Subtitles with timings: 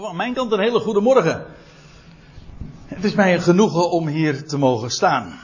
[0.00, 1.46] Van mijn kant een hele goede morgen.
[2.86, 5.38] Het is mij een genoegen om hier te mogen staan.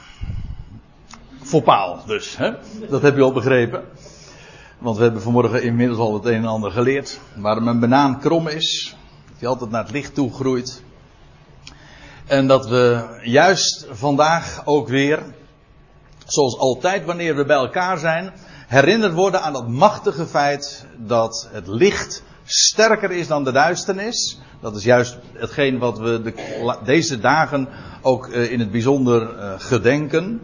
[1.41, 2.51] Voor paal dus, hè?
[2.89, 3.83] dat heb je al begrepen.
[4.77, 7.19] Want we hebben vanmorgen inmiddels al het een en ander geleerd.
[7.35, 8.95] Waarom een banaan krom is,
[9.37, 10.83] hij altijd naar het licht toe groeit.
[12.25, 15.23] En dat we juist vandaag ook weer,
[16.25, 18.33] zoals altijd wanneer we bij elkaar zijn,
[18.67, 24.39] herinnerd worden aan dat machtige feit dat het licht sterker is dan de duisternis.
[24.61, 26.33] Dat is juist hetgeen wat we de,
[26.83, 27.67] deze dagen
[28.01, 30.41] ook uh, in het bijzonder uh, gedenken.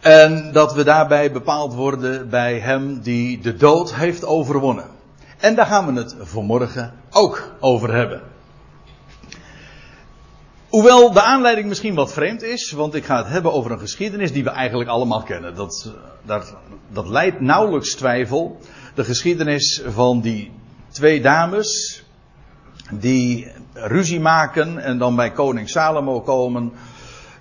[0.00, 4.86] En dat we daarbij bepaald worden bij Hem die de dood heeft overwonnen.
[5.38, 8.22] En daar gaan we het vanmorgen ook over hebben.
[10.68, 14.32] Hoewel de aanleiding misschien wat vreemd is, want ik ga het hebben over een geschiedenis
[14.32, 15.54] die we eigenlijk allemaal kennen.
[15.54, 15.92] Dat,
[16.22, 16.56] dat,
[16.88, 18.58] dat leidt nauwelijks twijfel.
[18.98, 20.52] De geschiedenis van die
[20.90, 22.02] twee dames
[22.90, 26.72] die ruzie maken en dan bij koning Salomo komen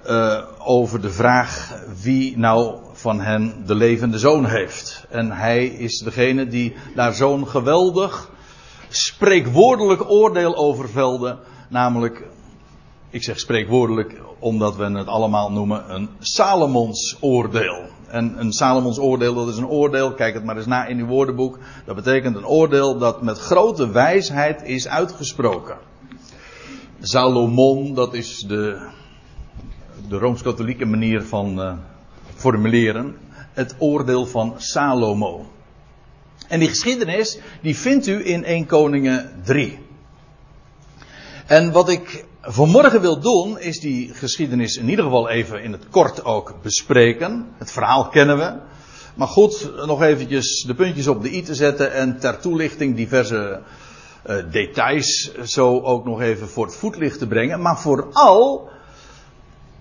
[0.08, 5.06] uh, over de vraag wie nou van hen de levende zoon heeft.
[5.10, 8.30] En hij is degene die daar zo'n geweldig
[8.90, 11.38] spreekwoordelijk oordeel over velde,
[11.70, 12.24] namelijk
[13.10, 17.97] ik zeg spreekwoordelijk omdat we het allemaal noemen een Salomons oordeel.
[18.08, 21.06] En een Salomons oordeel, dat is een oordeel, kijk het maar eens na in uw
[21.06, 21.60] woordenboek.
[21.86, 25.78] Dat betekent een oordeel dat met grote wijsheid is uitgesproken.
[27.00, 28.88] Salomon, dat is de,
[30.10, 31.74] de rooms-katholieke manier van uh,
[32.36, 33.16] formuleren.
[33.54, 35.46] Het oordeel van Salomo.
[36.48, 39.80] En die geschiedenis, die vindt u in 1 Koningen 3.
[41.46, 45.90] En wat ik vanmorgen wil doen, is die geschiedenis in ieder geval even in het
[45.90, 47.46] kort ook bespreken.
[47.58, 48.54] Het verhaal kennen we.
[49.16, 53.62] Maar goed, nog eventjes de puntjes op de i te zetten en ter toelichting diverse
[54.30, 57.62] uh, details zo ook nog even voor het voetlicht te brengen.
[57.62, 58.70] Maar vooral,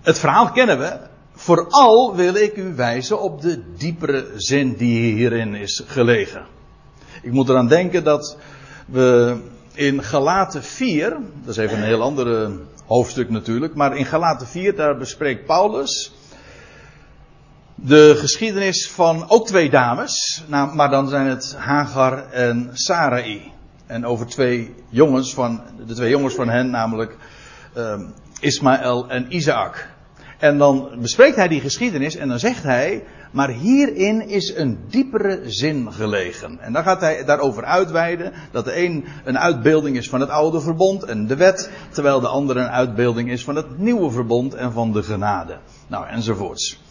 [0.01, 0.99] het verhaal kennen we.
[1.35, 6.45] Vooral wil ik u wijzen op de diepere zin die hierin is gelegen.
[7.21, 8.37] Ik moet eraan denken dat
[8.85, 9.37] we
[9.77, 11.09] in Galaten 4,
[11.43, 12.51] dat is even een heel ander
[12.85, 16.11] hoofdstuk natuurlijk, maar in Galaten 4 daar bespreekt Paulus
[17.79, 23.51] de geschiedenis van ook twee dames, nou, maar dan zijn het Hagar en Sarai.
[23.85, 27.17] En over twee jongens van, de twee jongens van hen, namelijk
[27.77, 29.89] um, Ismaël en Isaac.
[30.37, 35.41] En dan bespreekt hij die geschiedenis en dan zegt hij, maar hierin is een diepere
[35.45, 36.59] zin gelegen.
[36.59, 40.61] En dan gaat hij daarover uitweiden dat de een een uitbeelding is van het oude
[40.61, 44.71] verbond en de wet, terwijl de andere een uitbeelding is van het nieuwe verbond en
[44.71, 45.57] van de genade.
[45.87, 46.81] Nou, enzovoorts.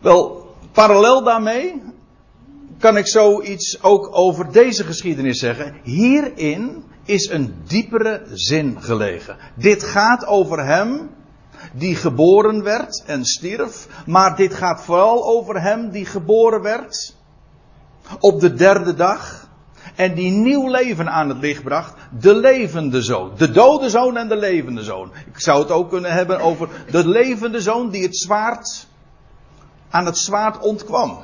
[0.00, 1.82] Wel, parallel daarmee
[2.78, 5.74] kan ik zoiets ook over deze geschiedenis zeggen.
[5.82, 9.36] Hierin is een diepere zin gelegen.
[9.54, 11.10] Dit gaat over hem
[11.78, 17.14] die geboren werd en stierf, maar dit gaat vooral over hem die geboren werd
[18.20, 19.48] op de derde dag
[19.94, 23.30] en die nieuw leven aan het licht bracht, de levende zoon.
[23.36, 25.12] De dode zoon en de levende zoon.
[25.26, 28.86] Ik zou het ook kunnen hebben over de levende zoon die het zwaard
[29.90, 31.18] aan het zwaard ontkwam.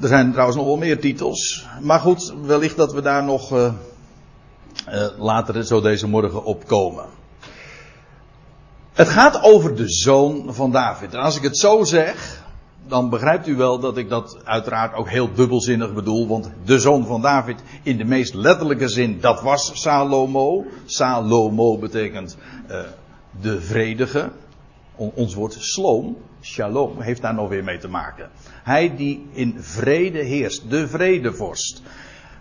[0.00, 1.66] Er zijn trouwens nog wel meer titels.
[1.80, 3.72] Maar goed, wellicht dat we daar nog uh,
[4.88, 7.15] uh, later zo deze morgen op komen.
[8.96, 11.14] Het gaat over de zoon van David.
[11.14, 12.42] En als ik het zo zeg,
[12.86, 16.28] dan begrijpt u wel dat ik dat uiteraard ook heel dubbelzinnig bedoel.
[16.28, 20.64] Want de zoon van David in de meest letterlijke zin, dat was Salomo.
[20.84, 22.36] Salomo betekent
[22.70, 22.80] uh,
[23.40, 24.30] de vredige.
[24.94, 28.30] Ons woord sloom, shalom, heeft daar nog weer mee te maken.
[28.62, 31.82] Hij die in vrede heerst, de vredevorst.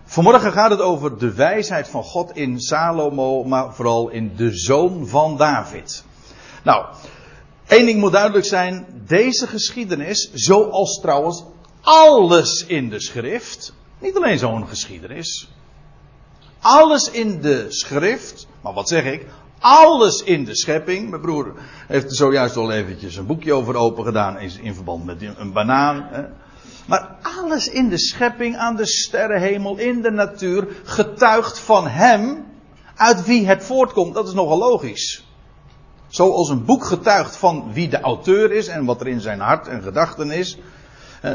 [0.03, 5.07] Vanmorgen gaat het over de wijsheid van God in Salomo, maar vooral in de zoon
[5.07, 6.04] van David.
[6.65, 6.85] Nou,
[7.67, 8.85] één ding moet duidelijk zijn.
[9.07, 11.43] Deze geschiedenis, zoals trouwens
[11.81, 15.49] alles in de schrift, niet alleen zo'n geschiedenis.
[16.59, 19.25] Alles in de schrift, maar wat zeg ik?
[19.59, 21.09] Alles in de schepping.
[21.09, 21.53] Mijn broer
[21.87, 26.07] heeft er zojuist al eventjes een boekje over open gedaan in verband met een banaan.
[26.11, 26.23] Hè.
[26.87, 32.45] Maar alles in de schepping, aan de sterrenhemel, in de natuur, getuigt van Hem,
[32.95, 34.13] uit wie het voortkomt.
[34.13, 35.24] Dat is nogal logisch.
[36.15, 39.67] Zoals een boek getuigt van wie de auteur is en wat er in zijn hart
[39.67, 40.57] en gedachten is.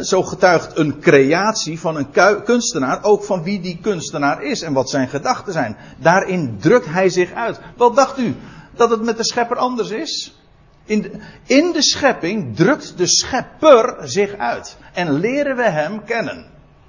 [0.02, 2.10] Zo getuigt een creatie van een
[2.44, 5.76] kunstenaar ook van wie die kunstenaar is en wat zijn gedachten zijn.
[5.98, 7.60] Daarin drukt hij zich uit.
[7.76, 8.36] Wat dacht u?
[8.74, 10.40] Dat het met de schepper anders is?
[10.84, 11.10] In de,
[11.46, 14.76] in de schepping drukt de schepper zich uit.
[14.92, 16.46] En leren we hem kennen.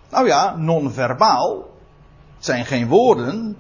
[0.10, 1.70] Nou ja, non-verbaal.
[2.36, 3.58] Het zijn geen woorden.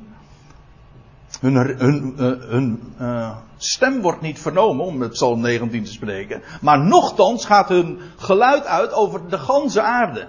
[1.39, 2.13] Hun, hun,
[2.49, 6.41] hun uh, stem wordt niet vernomen, om met Psalm 19 te spreken.
[6.61, 10.27] Maar nochtans gaat hun geluid uit over de ganse aarde.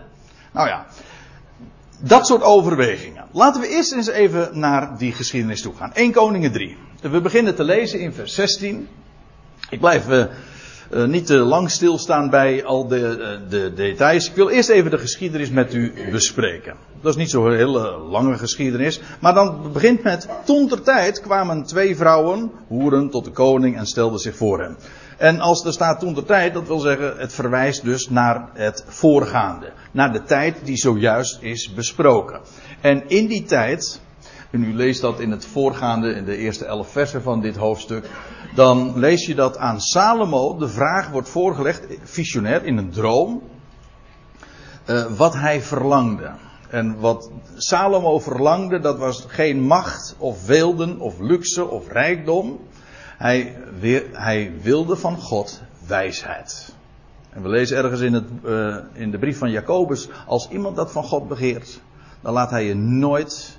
[0.52, 0.86] Nou ja,
[1.98, 3.24] dat soort overwegingen.
[3.32, 5.92] Laten we eerst eens even naar die geschiedenis toe gaan.
[5.94, 6.76] 1 Koningen 3.
[7.00, 8.88] We beginnen te lezen in vers 16.
[9.70, 10.24] Ik blijf uh,
[10.94, 14.28] uh, niet te lang stilstaan bij al de, uh, de, details.
[14.28, 16.74] Ik wil eerst even de geschiedenis met u bespreken.
[17.00, 19.00] Dat is niet zo'n hele lange geschiedenis.
[19.20, 20.28] Maar dan begint met.
[20.44, 24.76] Toen ter tijd kwamen twee vrouwen, hoeren, tot de koning en stelden zich voor hem.
[25.18, 28.84] En als er staat toen ter tijd, dat wil zeggen, het verwijst dus naar het
[28.86, 29.72] voorgaande.
[29.92, 32.40] Naar de tijd die zojuist is besproken.
[32.80, 34.00] En in die tijd,
[34.50, 38.08] en u leest dat in het voorgaande, in de eerste elf versen van dit hoofdstuk,
[38.54, 43.42] dan lees je dat aan Salomo de vraag wordt voorgelegd, visionair, in een droom,
[44.86, 46.30] uh, wat hij verlangde.
[46.68, 52.60] En wat Salomo verlangde, dat was geen macht of weelden of luxe of rijkdom.
[53.16, 53.56] Hij,
[54.12, 56.74] hij wilde van God wijsheid.
[57.30, 60.92] En we lezen ergens in, het, uh, in de brief van Jacobus, als iemand dat
[60.92, 61.80] van God begeert,
[62.20, 63.58] dan laat hij je nooit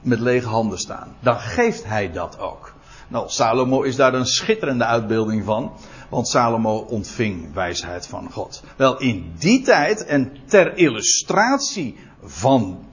[0.00, 1.16] met lege handen staan.
[1.20, 2.71] Dan geeft hij dat ook.
[3.12, 5.72] Nou, Salomo is daar een schitterende uitbeelding van.
[6.08, 8.62] Want Salomo ontving wijsheid van God.
[8.76, 12.84] Wel, in die tijd en ter illustratie van,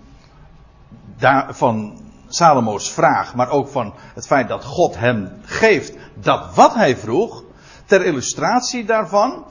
[1.50, 6.98] van Salomo's vraag, maar ook van het feit dat God hem geeft dat wat hij
[6.98, 7.44] vroeg,
[7.86, 9.45] ter illustratie daarvan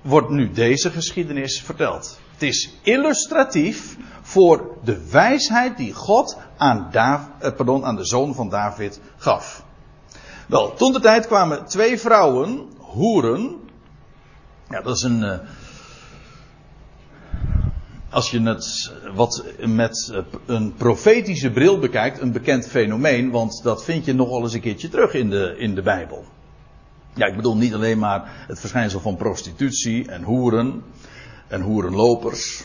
[0.00, 2.18] wordt nu deze geschiedenis verteld.
[2.32, 8.48] Het is illustratief voor de wijsheid die God aan, eh, pardon, aan de zoon van
[8.48, 9.64] David gaf.
[10.48, 13.60] Wel, toen de tijd kwamen twee vrouwen, hoeren.
[14.68, 15.22] Ja, dat is een.
[15.22, 15.38] Uh,
[18.10, 24.04] als je het wat met een profetische bril bekijkt, een bekend fenomeen, want dat vind
[24.04, 26.24] je nogal eens een keertje terug in de, in de Bijbel.
[27.14, 30.82] Ja, ik bedoel niet alleen maar het verschijnsel van prostitutie en hoeren
[31.48, 32.64] en hoerenlopers.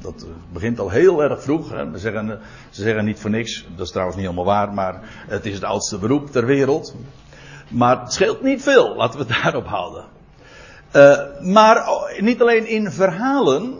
[0.00, 1.68] Dat begint al heel erg vroeg.
[1.68, 2.40] Ze zeggen,
[2.70, 5.64] ze zeggen niet voor niks, dat is trouwens niet helemaal waar, maar het is het
[5.64, 6.94] oudste beroep ter wereld.
[7.68, 10.04] Maar het scheelt niet veel, laten we het daarop houden.
[10.92, 11.18] Uh,
[11.52, 11.84] maar
[12.18, 13.78] niet alleen in verhalen,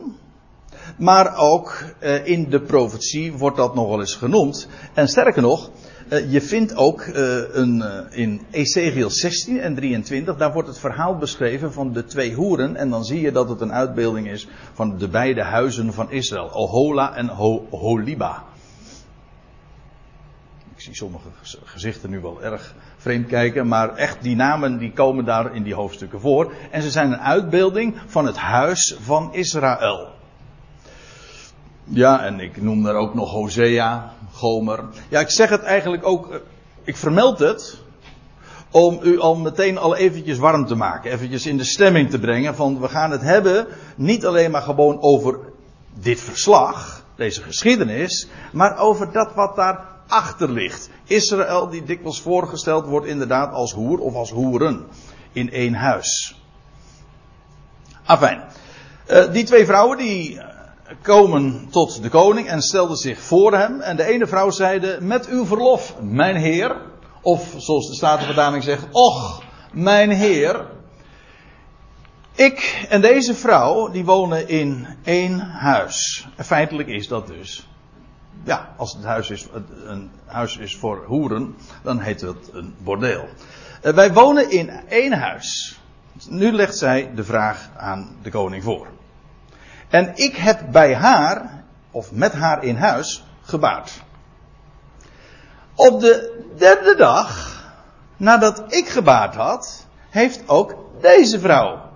[0.96, 1.84] maar ook
[2.24, 4.68] in de profetie wordt dat nog wel eens genoemd.
[4.94, 5.70] En sterker nog,
[6.28, 7.06] je vindt ook
[7.52, 12.76] een, in Ezekiel 16 en 23, daar wordt het verhaal beschreven van de twee hoeren.
[12.76, 16.50] En dan zie je dat het een uitbeelding is van de beide huizen van Israël,
[16.52, 18.44] Ohola en Ho Holiba.
[20.74, 21.28] Ik zie sommige
[21.64, 25.74] gezichten nu wel erg vreemd kijken, maar echt die namen die komen daar in die
[25.74, 26.52] hoofdstukken voor.
[26.70, 30.12] En ze zijn een uitbeelding van het huis van Israël.
[31.84, 34.84] Ja, en ik noem daar ook nog Hosea, Gomer.
[35.08, 36.38] Ja, ik zeg het eigenlijk ook, eh,
[36.84, 37.82] ik vermeld het,
[38.70, 41.10] om u al meteen al eventjes warm te maken.
[41.10, 43.66] Eventjes in de stemming te brengen van we gaan het hebben
[43.96, 45.38] niet alleen maar gewoon over
[45.94, 50.90] dit verslag, deze geschiedenis, maar over dat wat daar achter ligt.
[51.04, 54.86] Israël die dikwijls voorgesteld wordt inderdaad als hoer of als hoeren
[55.32, 56.40] in één huis.
[58.04, 58.42] Afijn.
[59.10, 60.40] Uh, die twee vrouwen die
[61.02, 63.80] komen tot de koning en stelden zich voor hem.
[63.80, 66.76] En de ene vrouw zeide, met uw verlof, mijn heer.
[67.22, 70.66] Of zoals de Statenvertaling zegt, och, mijn heer.
[72.34, 76.28] Ik en deze vrouw, die wonen in één huis.
[76.36, 77.68] Feitelijk is dat dus
[78.44, 79.46] ja, als het huis is,
[79.84, 83.28] een huis is voor hoeren, dan heet het een bordeel.
[83.82, 85.78] Uh, wij wonen in één huis.
[86.28, 88.93] Nu legt zij de vraag aan de koning voor.
[89.94, 94.02] En ik heb bij haar, of met haar in huis, gebaard.
[95.74, 97.62] Op de derde dag,
[98.16, 101.90] nadat ik gebaard had, heeft ook deze vrouw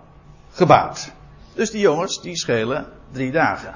[0.51, 1.13] gebaard.
[1.55, 3.73] Dus die jongens, die schelen drie dagen.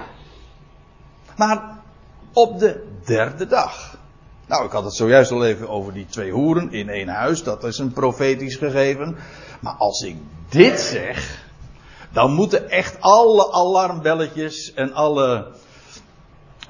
[1.37, 1.77] Maar
[2.33, 3.97] op de derde dag.
[4.45, 7.43] Nou, ik had het zojuist al even over die twee hoeren in één huis.
[7.43, 9.17] Dat is een profetisch gegeven.
[9.59, 10.17] Maar als ik
[10.49, 11.42] dit zeg,
[12.13, 15.47] dan moeten echt alle alarmbelletjes en alle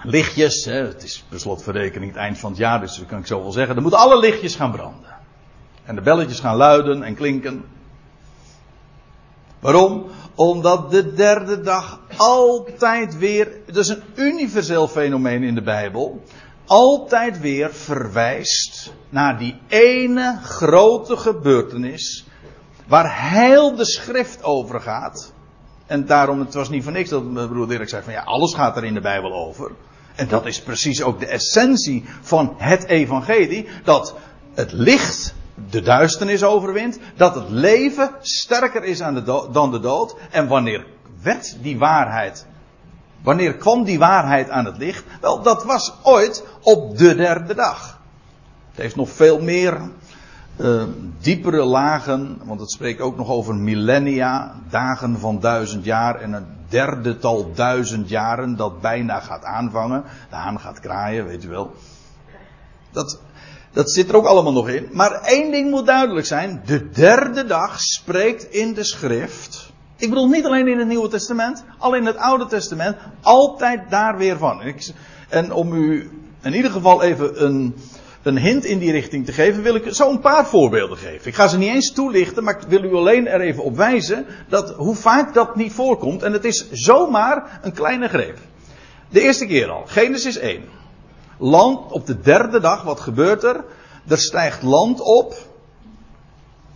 [0.03, 0.65] lichtjes.
[0.65, 3.41] Hè, het is per slotverrekening het eind van het jaar, dus dat kan ik zo
[3.41, 3.73] wel zeggen.
[3.73, 5.15] Dan moeten alle lichtjes gaan branden.
[5.83, 7.65] En de belletjes gaan luiden en klinken.
[9.59, 10.05] Waarom?
[10.35, 16.23] Omdat de derde dag altijd weer, dat is een universeel fenomeen in de Bijbel,
[16.65, 22.25] altijd weer verwijst naar die ene grote gebeurtenis
[22.87, 25.33] waar heel de schrift over gaat.
[25.85, 28.53] En daarom, het was niet voor niks dat mijn broer Dirk zei van ja, alles
[28.53, 29.71] gaat er in de Bijbel over.
[30.15, 33.67] En dat is precies ook de essentie van het evangelie.
[33.83, 34.15] Dat
[34.53, 35.33] het licht
[35.69, 36.99] de duisternis overwint.
[37.15, 40.15] Dat het leven sterker is aan de dan de dood.
[40.31, 40.85] En wanneer
[41.21, 42.45] werd die waarheid?
[43.21, 45.03] Wanneer kwam die waarheid aan het licht?
[45.21, 48.01] Wel, dat was ooit op de derde dag.
[48.69, 49.81] Het heeft nog veel meer
[50.57, 50.83] uh,
[51.19, 56.45] diepere lagen, want het spreekt ook nog over millennia, dagen van duizend jaar en een
[56.69, 60.03] derde tal duizend jaren dat bijna gaat aanvangen.
[60.29, 61.73] De haan gaat kraaien, weet u wel.
[62.91, 63.19] Dat,
[63.71, 64.89] dat zit er ook allemaal nog in.
[64.91, 66.61] Maar één ding moet duidelijk zijn.
[66.65, 69.71] De derde dag spreekt in de schrift.
[69.97, 74.17] Ik bedoel niet alleen in het Nieuwe Testament, al in het Oude Testament, altijd daar
[74.17, 74.61] weer van.
[75.29, 77.75] En om u in ieder geval even een,
[78.23, 81.27] een hint in die richting te geven, wil ik zo een paar voorbeelden geven.
[81.27, 84.25] Ik ga ze niet eens toelichten, maar ik wil u alleen er even op wijzen
[84.49, 86.23] dat hoe vaak dat niet voorkomt.
[86.23, 88.37] En het is zomaar een kleine greep.
[89.09, 90.63] De eerste keer al, Genesis 1.
[91.37, 93.63] Land op de derde dag, wat gebeurt er?
[94.07, 95.35] Er stijgt land op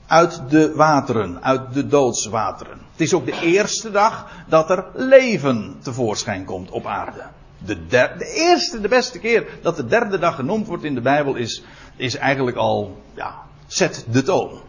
[0.07, 2.77] uit de wateren, uit de doodswateren.
[2.91, 7.23] Het is ook de eerste dag dat er leven tevoorschijn komt op aarde.
[7.65, 11.35] De, de, eerste, de beste keer dat de derde dag genoemd wordt in de Bijbel
[11.35, 11.63] is,
[11.95, 13.35] is eigenlijk al, ja,
[13.67, 14.61] zet de toon.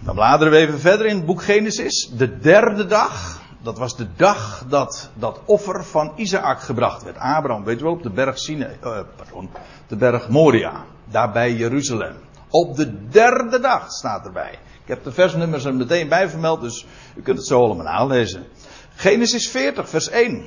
[0.00, 2.10] Dan bladeren we even verder in het boek Genesis.
[2.16, 7.16] De derde dag, dat was de dag dat dat offer van Isaac gebracht werd.
[7.18, 9.50] Abraham, weet je wel, op de berg Sinai, uh, pardon,
[9.86, 12.16] de berg Moria, daar bij Jeruzalem.
[12.48, 14.58] Op de derde dag staat erbij.
[14.82, 18.46] Ik heb de versnummers er meteen bij vermeld, dus u kunt het zo allemaal nalezen.
[18.94, 20.44] Genesis 40, vers 1.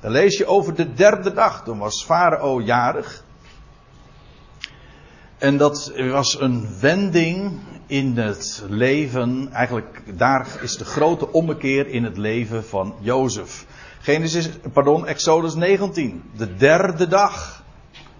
[0.00, 1.64] Dan lees je over de derde dag.
[1.64, 3.24] Toen was Farao jarig.
[5.38, 9.48] En dat was een wending in het leven.
[9.52, 13.66] Eigenlijk, daar is de grote ommekeer in het leven van Jozef.
[14.00, 16.22] Genesis, pardon, Exodus 19.
[16.36, 17.62] De derde dag.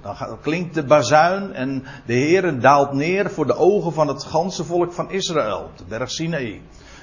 [0.02, 4.64] Dan klinkt de bazuin en de Heer daalt neer voor de ogen van het ganse
[4.64, 5.70] volk van Israël.
[5.76, 6.60] De berg Sinaï.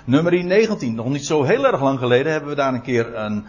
[0.08, 3.46] Nummer 19, nog niet zo heel erg lang geleden hebben we daar een keer een,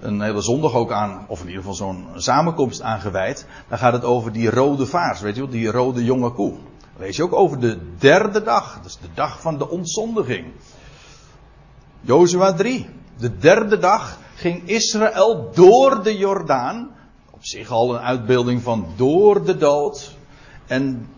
[0.00, 3.46] een hele zondag ook aan, of in ieder geval zo'n samenkomst aan gewijd.
[3.68, 6.50] Dan gaat het over die rode vaars, weet je wel, die rode jonge koe.
[6.50, 10.46] Dan lees je ook over de derde dag, dus de dag van de ontzondiging.
[12.00, 12.88] Jozua 3,
[13.18, 16.90] de derde dag ging Israël door de Jordaan.
[17.30, 20.16] Op zich al een uitbeelding van door de dood.
[20.66, 21.08] En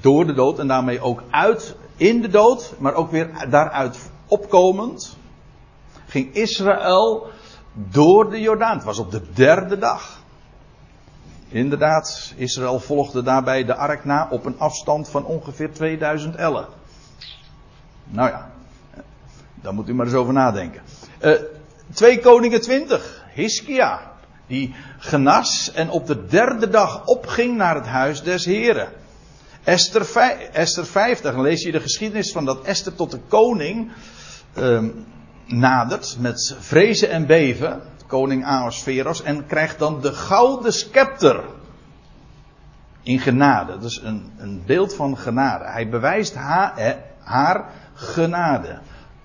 [0.00, 5.16] door de dood en daarmee ook uit in de dood, maar ook weer daaruit opkomend,
[6.06, 7.30] ging Israël
[7.72, 8.76] door de Jordaan.
[8.76, 10.22] Het was op de derde dag.
[11.48, 16.66] Inderdaad, Israël volgde daarbij de ark na op een afstand van ongeveer 2000 ellen.
[18.04, 18.50] Nou ja,
[19.54, 20.82] daar moet u maar eens over nadenken.
[21.18, 21.32] Eh,
[21.92, 24.12] 2 Koningen 20, Hiskia,
[24.46, 28.99] die genas en op de derde dag opging naar het huis des Heren.
[29.70, 30.02] Esther,
[30.52, 33.92] Esther 50, dan lees je de geschiedenis van dat Esther tot de koning
[34.56, 35.06] um,
[35.46, 41.44] nadert met vrezen en beven, koning Ahasveros, en krijgt dan de gouden scepter
[43.02, 43.72] in genade.
[43.72, 45.64] Dat is een, een beeld van genade.
[45.64, 48.78] Hij bewijst haar, haar genade.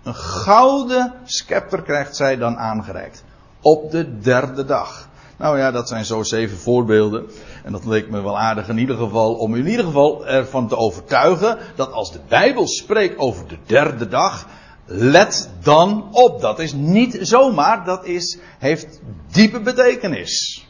[0.04, 3.24] Een gouden scepter krijgt zij dan aangereikt.
[3.62, 5.08] Op de derde dag.
[5.38, 7.30] Nou ja, dat zijn zo zeven voorbeelden.
[7.64, 10.68] En dat leek me wel aardig in ieder geval om u in ieder geval ervan
[10.68, 14.48] te overtuigen dat als de Bijbel spreekt over de derde dag,
[14.86, 16.42] let dan op.
[16.42, 19.02] Dat is niet zomaar, dat is, heeft
[19.32, 20.66] diepe betekenis.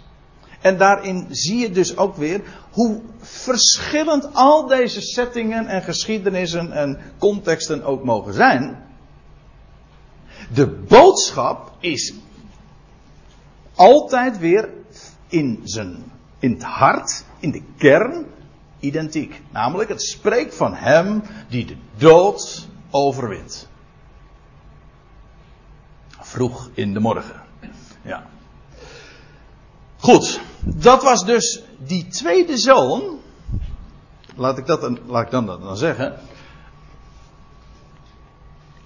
[0.61, 2.41] En daarin zie je dus ook weer
[2.71, 8.83] hoe verschillend al deze settingen en geschiedenissen en contexten ook mogen zijn.
[10.53, 12.13] De boodschap is
[13.75, 14.69] altijd weer
[15.27, 18.25] in zijn, in het hart, in de kern,
[18.79, 19.41] identiek.
[19.51, 23.67] Namelijk, het spreekt van hem die de dood overwint.
[26.09, 27.41] Vroeg in de morgen.
[28.01, 28.27] Ja.
[29.97, 33.19] Goed, dat was dus die tweede zoon.
[34.35, 36.19] Laat ik, dat, laat ik dan, dan zeggen.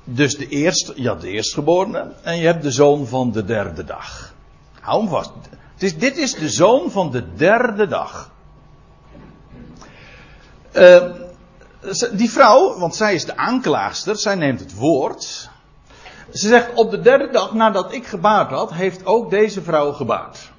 [0.03, 2.13] Dus de eerste, ja, de eerstgeborene.
[2.23, 4.33] En je hebt de zoon van de derde dag.
[4.89, 5.31] Hou hem
[5.99, 8.31] dit is de zoon van de derde dag.
[10.73, 11.03] Uh,
[12.11, 15.49] die vrouw, want zij is de aanklaagster, zij neemt het woord.
[16.33, 20.51] Ze zegt op de derde dag nadat ik gebaard had, heeft ook deze vrouw gebaard.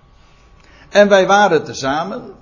[0.88, 2.34] En wij waren tezamen.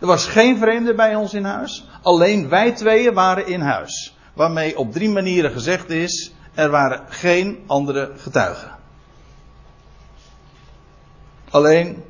[0.00, 1.88] Er was geen vreemde bij ons in huis.
[2.02, 4.16] Alleen wij tweeën waren in huis.
[4.34, 8.83] Waarmee op drie manieren gezegd is, er waren geen andere getuigen.
[11.54, 12.02] Alleen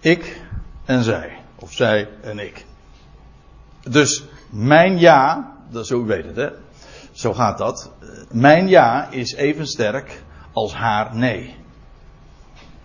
[0.00, 0.40] ik
[0.84, 1.38] en zij.
[1.54, 2.64] Of zij en ik.
[3.88, 6.48] Dus mijn ja, dat zo u weet het hè.
[7.12, 7.90] Zo gaat dat.
[8.30, 11.56] Mijn ja is even sterk als haar nee.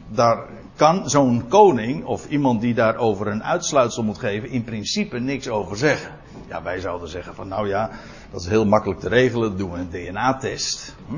[0.09, 5.47] Daar kan zo'n koning of iemand die daarover een uitsluitsel moet geven in principe niks
[5.47, 6.11] over zeggen.
[6.47, 7.89] Ja, wij zouden zeggen van nou ja,
[8.31, 10.95] dat is heel makkelijk te regelen, doen we een DNA-test.
[11.07, 11.15] Hm?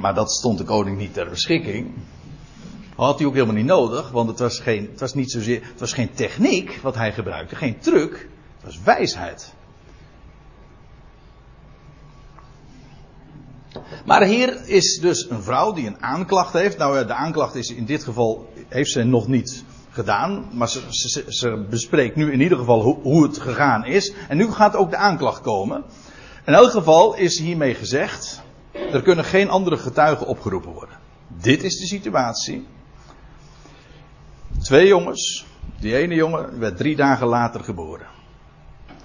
[0.00, 1.94] Maar dat stond de koning niet ter beschikking.
[2.94, 5.80] Had hij ook helemaal niet nodig, want het was, geen, het was niet zozeer, het
[5.80, 9.52] was geen techniek wat hij gebruikte, geen truc, het was wijsheid.
[14.04, 16.78] Maar hier is dus een vrouw die een aanklacht heeft.
[16.78, 20.48] Nou, de aanklacht is in dit geval, heeft ze nog niet gedaan.
[20.52, 24.12] Maar ze, ze, ze bespreekt nu in ieder geval hoe, hoe, het gegaan is.
[24.28, 25.84] En nu gaat ook de aanklacht komen.
[26.46, 30.98] In elk geval is hiermee gezegd, er kunnen geen andere getuigen opgeroepen worden.
[31.28, 32.66] Dit is de situatie.
[34.64, 35.46] Twee jongens.
[35.80, 38.06] Die ene jongen werd drie dagen later geboren.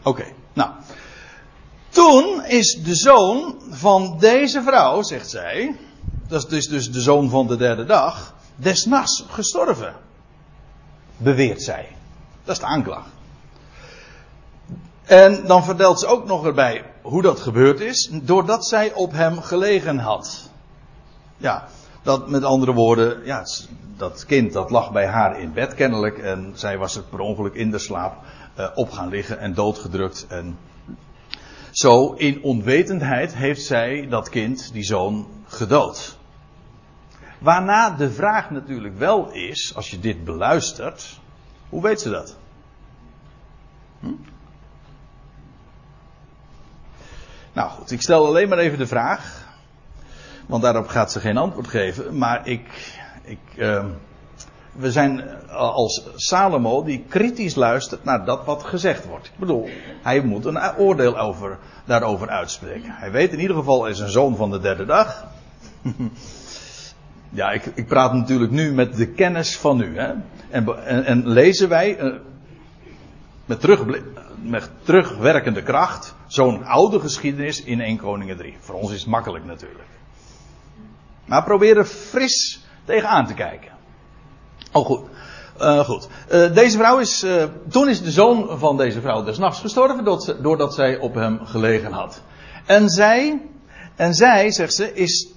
[0.04, 0.70] Oké, nou.
[1.90, 5.76] Toen is de zoon van deze vrouw, zegt zij,
[6.28, 9.96] dat is dus de zoon van de derde dag, desnachts gestorven.
[11.18, 11.96] Beweert zij.
[12.44, 13.10] Dat is de aanklacht.
[15.04, 19.42] En dan vertelt ze ook nog erbij hoe dat gebeurd is, doordat zij op hem
[19.42, 20.50] gelegen had.
[21.38, 21.68] Ja,
[22.02, 23.44] dat met andere woorden, ja,
[23.98, 27.54] dat kind dat lag bij haar in bed kennelijk en zij was er per ongeluk
[27.54, 28.16] in de slaap
[28.60, 30.58] uh, op gaan liggen en doodgedrukt en
[31.72, 36.18] zo, in onwetendheid heeft zij dat kind, die zoon, gedood.
[37.40, 41.20] Waarna de vraag natuurlijk wel is, als je dit beluistert,
[41.70, 42.38] hoe weet ze dat?
[44.00, 44.08] Hm?
[47.54, 49.39] Nou goed, ik stel alleen maar even de vraag,
[50.50, 52.62] want daarop gaat ze geen antwoord geven, maar ik,
[53.24, 53.86] ik, uh,
[54.72, 59.26] we zijn eh, als Salomo die kritisch luistert naar dat wat gezegd wordt.
[59.26, 59.70] Ik bedoel,
[60.02, 62.92] hij moet een oordeel over, daarover uitspreken.
[62.92, 65.28] Hij weet in ieder geval, is een zoon van de derde dag.
[67.40, 69.98] ja, ik, ik, praat natuurlijk nu met de kennis van nu.
[69.98, 70.14] Hè?
[70.50, 72.16] En, en, en lezen wij uh,
[73.46, 73.86] met, terug,
[74.42, 78.56] met terugwerkende kracht zo'n oude geschiedenis in 1 Koningen 3.
[78.60, 79.88] Voor ons is het makkelijk natuurlijk.
[81.30, 83.72] Maar probeer er fris tegenaan te kijken.
[84.72, 85.02] Oh goed.
[85.62, 86.08] Uh, goed.
[86.32, 87.24] Uh, deze vrouw is.
[87.24, 90.04] Uh, toen is de zoon van deze vrouw des nachts gestorven.
[90.42, 92.22] doordat zij op hem gelegen had.
[92.66, 93.42] En zij.
[93.96, 95.28] En zij, zegt ze, is,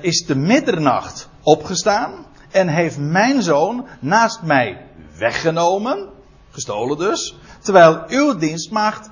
[0.00, 2.26] is de middernacht opgestaan.
[2.50, 4.86] En heeft mijn zoon naast mij
[5.18, 6.08] weggenomen.
[6.50, 7.36] Gestolen dus.
[7.60, 9.10] Terwijl uw dienstmaagd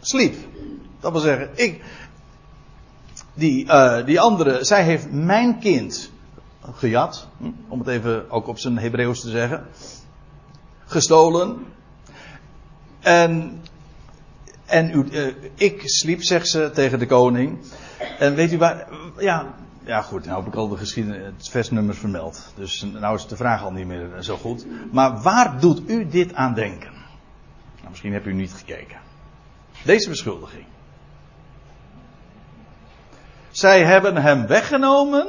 [0.00, 0.34] sliep.
[1.00, 1.82] Dat wil zeggen, ik.
[3.38, 3.66] Die,
[4.04, 6.10] die andere, zij heeft mijn kind
[6.74, 9.66] gejat, hm, om het even ook op zijn Hebreeuws te zeggen.
[10.84, 11.66] Gestolen.
[13.00, 13.60] En,
[14.64, 17.58] en u, uh, ik sliep, zegt ze tegen de koning.
[18.18, 21.94] En weet u waar, ja, ja goed, nou heb ik al de geschiedenis, het versnummer
[21.94, 22.52] vermeld.
[22.56, 24.66] Dus nou is de vraag al niet meer zo goed.
[24.92, 26.92] Maar waar doet u dit aan denken?
[27.76, 28.98] Nou, misschien hebt u niet gekeken.
[29.84, 30.64] Deze beschuldiging.
[33.58, 35.26] Zij hebben hem weggenomen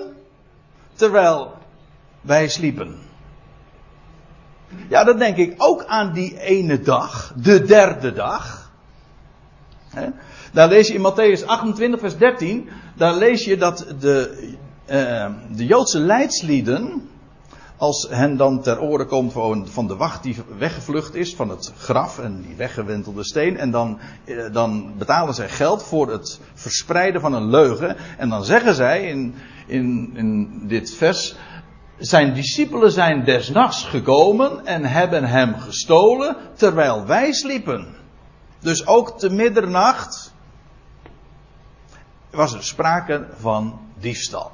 [0.93, 1.53] terwijl
[2.21, 2.99] wij sliepen.
[4.89, 8.71] Ja, dan denk ik ook aan die ene dag, de derde dag.
[10.53, 14.49] Daar lees je in Matthäus 28, vers 13, daar lees je dat de,
[14.89, 17.08] uh, de Joodse leidslieden,
[17.79, 19.33] als hen dan ter oren komt
[19.65, 23.57] van, de wacht die weggevlucht is van het graf en die weggewentelde steen.
[23.57, 27.97] En dan, uh, dan betalen zij geld voor het verspreiden van een leugen.
[28.17, 29.35] En dan zeggen zij in,
[29.67, 31.35] in, in dit vers.
[31.97, 37.95] Zijn discipelen zijn desnachts gekomen en hebben hem gestolen terwijl wij sliepen.
[38.59, 40.33] Dus ook te middernacht
[42.29, 44.51] was er sprake van diefstal.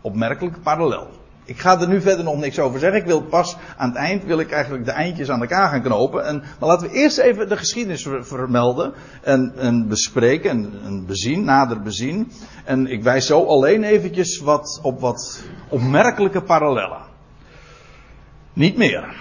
[0.00, 1.21] Opmerkelijk parallel.
[1.44, 3.00] Ik ga er nu verder nog niks over zeggen.
[3.00, 6.24] Ik wil pas aan het eind wil ik eigenlijk de eindjes aan elkaar gaan knopen.
[6.26, 8.92] En, maar laten we eerst even de geschiedenis vermelden.
[9.22, 12.32] En, en bespreken en, en, bezien, nader bezien.
[12.64, 17.02] En ik wijs zo alleen eventjes wat, op wat opmerkelijke parallellen.
[18.52, 19.16] Niet meer.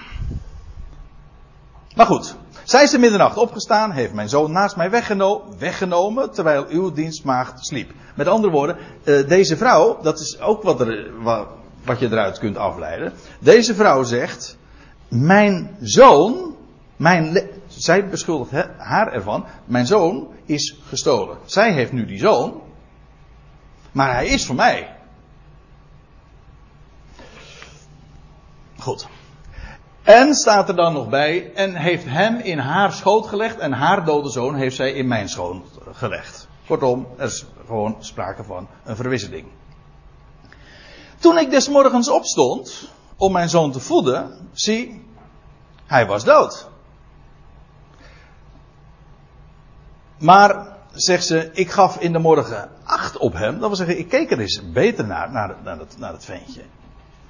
[1.95, 2.35] Maar goed.
[2.63, 7.65] Zij is de middernacht opgestaan, heeft mijn zoon naast mij weggeno weggenomen, terwijl uw dienstmaagd
[7.65, 7.91] sliep.
[8.15, 11.09] Met andere woorden, uh, deze vrouw, dat is ook wat er,
[11.83, 13.13] wat je eruit kunt afleiden.
[13.39, 14.57] Deze vrouw zegt:
[15.07, 16.55] Mijn zoon,
[16.95, 21.37] mijn zij beschuldigt haar ervan, mijn zoon is gestolen.
[21.45, 22.61] Zij heeft nu die zoon,
[23.91, 24.95] maar hij is voor mij.
[28.77, 29.07] Goed.
[30.03, 34.05] En staat er dan nog bij, en heeft hem in haar schoot gelegd en haar
[34.05, 36.47] dode zoon heeft zij in mijn schoot gelegd.
[36.67, 39.47] Kortom, er is gewoon sprake van een verwisseling.
[41.21, 45.05] Toen ik des morgens opstond om mijn zoon te voeden, zie,
[45.85, 46.69] hij was dood.
[50.17, 53.59] Maar, zegt ze, ik gaf in de morgen acht op hem.
[53.59, 55.55] Dat wil zeggen, ik keek er eens beter naar, naar,
[55.97, 56.61] naar, ventje.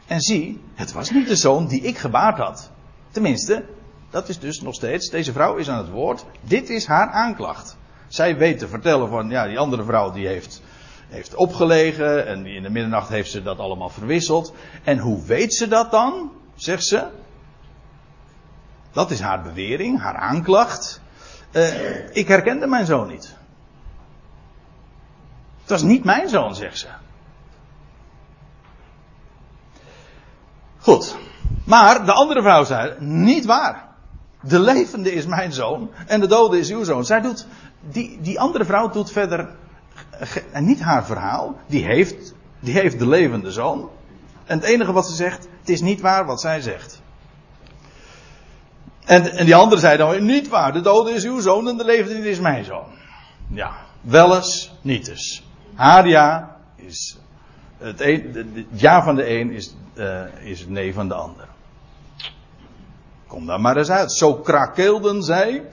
[0.05, 2.69] En zie, het was niet de zoon die ik gebaard had.
[3.11, 3.65] Tenminste,
[4.09, 6.25] dat is dus nog steeds, deze vrouw is aan het woord.
[6.41, 7.77] Dit is haar aanklacht.
[8.07, 10.61] Zij weet te vertellen van, ja, die andere vrouw die heeft,
[11.11, 14.53] heeft opgelegen en in de middernacht heeft ze dat allemaal verwisseld.
[14.83, 16.31] En hoe weet ze dat dan?
[16.55, 17.07] Zegt ze.
[18.91, 21.01] Dat is haar bewering, haar aanklacht.
[21.51, 23.35] Uh, ik herkende mijn zoon niet.
[25.61, 26.87] Het was niet mijn zoon, zegt ze.
[30.77, 31.15] Goed.
[31.65, 33.89] Maar de andere vrouw zei, niet waar.
[34.41, 37.05] De levende is mijn zoon en de dode is uw zoon.
[37.05, 37.47] Zij doet,
[37.81, 39.49] die, die andere vrouw doet verder
[40.51, 41.55] en niet haar verhaal.
[41.67, 43.89] Die heeft, die heeft de levende zoon.
[44.45, 47.01] En het enige wat ze zegt, het is niet waar wat zij zegt.
[49.05, 51.85] En, en die andere zei dan, niet waar, de dode is uw zoon en de
[51.85, 52.87] levende is mijn zoon.
[53.47, 53.71] Ja,
[54.01, 55.41] wel eens, niet.
[55.75, 57.17] Haar ja is,
[57.77, 61.47] het, een, het ja van de een is, uh, is het nee van de ander.
[63.27, 64.13] Kom daar maar eens uit.
[64.13, 65.63] Zo krakeelden zij.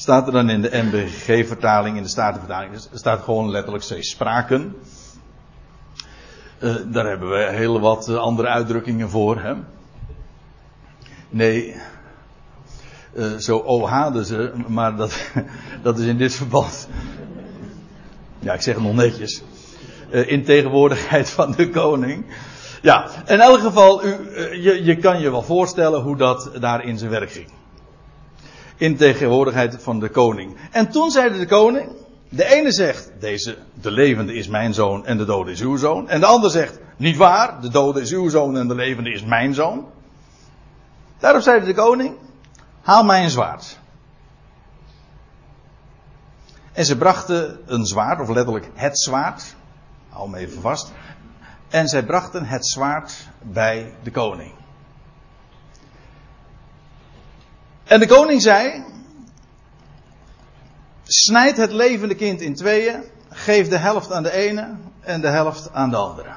[0.00, 4.76] Staat er dan in de MBG-vertaling, in de Statenvertaling, er staat gewoon letterlijk zij spraken.
[6.58, 9.40] Uh, daar hebben we heel wat andere uitdrukkingen voor.
[9.40, 9.54] Hè?
[11.28, 11.76] Nee,
[13.14, 15.30] uh, zo oh hadden ze, maar dat,
[15.82, 16.88] dat is in dit verband.
[18.38, 19.42] Ja, ik zeg het nog netjes.
[20.10, 22.26] In tegenwoordigheid van de koning.
[22.82, 24.16] Ja, in elk geval, u,
[24.62, 27.58] je, je kan je wel voorstellen hoe dat daar in zijn werk ging
[28.80, 30.56] in tegenwoordigheid van de koning.
[30.70, 31.92] En toen zeide de koning,
[32.28, 36.08] de ene zegt, deze, de levende is mijn zoon en de dode is uw zoon.
[36.08, 39.24] En de ander zegt, niet waar, de dode is uw zoon en de levende is
[39.24, 39.88] mijn zoon.
[41.18, 42.14] Daarop zeide de koning,
[42.82, 43.78] haal mij een zwaard.
[46.72, 49.54] En ze brachten een zwaard, of letterlijk het zwaard.
[50.08, 50.92] Hou me even vast.
[51.68, 54.52] En zij brachten het zwaard bij de koning.
[57.90, 58.84] En de koning zei:
[61.04, 65.72] Snijd het levende kind in tweeën, geef de helft aan de ene en de helft
[65.72, 66.34] aan de andere.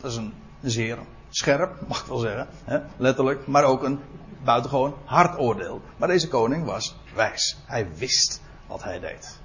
[0.00, 0.98] Dat is een zeer
[1.30, 4.00] scherp, mag ik wel zeggen, hè, letterlijk, maar ook een
[4.44, 5.82] buitengewoon hard oordeel.
[5.96, 7.56] Maar deze koning was wijs.
[7.66, 9.38] Hij wist wat hij deed.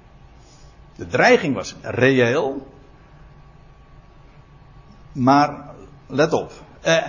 [0.96, 2.66] De dreiging was reëel,
[5.12, 5.74] maar
[6.06, 6.52] let op.
[6.80, 7.06] Eh,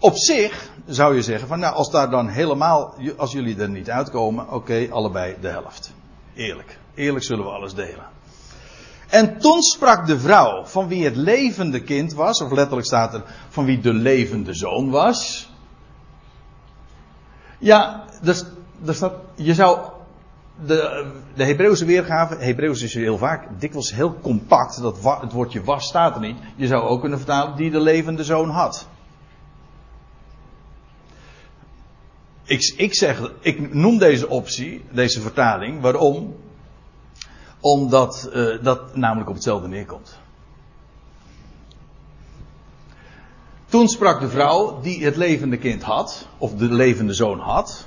[0.00, 3.90] op zich zou je zeggen van nou als daar dan helemaal, als jullie er niet
[3.90, 5.92] uitkomen, oké, allebei de helft.
[6.34, 6.78] Eerlijk.
[6.94, 8.04] Eerlijk zullen we alles delen.
[9.08, 13.22] En toen sprak de vrouw van wie het levende kind was, of letterlijk staat er
[13.48, 15.50] van wie de levende zoon was.
[17.58, 18.44] Ja, dus,
[18.78, 19.78] dus dat, je zou
[20.66, 25.86] de, de Hebreeuwse weergave, Hebreeuws is heel vaak dikwijls heel compact, dat het woordje was
[25.86, 26.38] staat er niet.
[26.56, 28.88] Je zou ook kunnen vertalen die de levende zoon had.
[32.50, 36.36] Ik, ik zeg, ik noem deze optie, deze vertaling, waarom?
[37.60, 40.18] Omdat uh, dat namelijk op hetzelfde neerkomt.
[43.66, 47.86] Toen sprak de vrouw die het levende kind had, of de levende zoon had,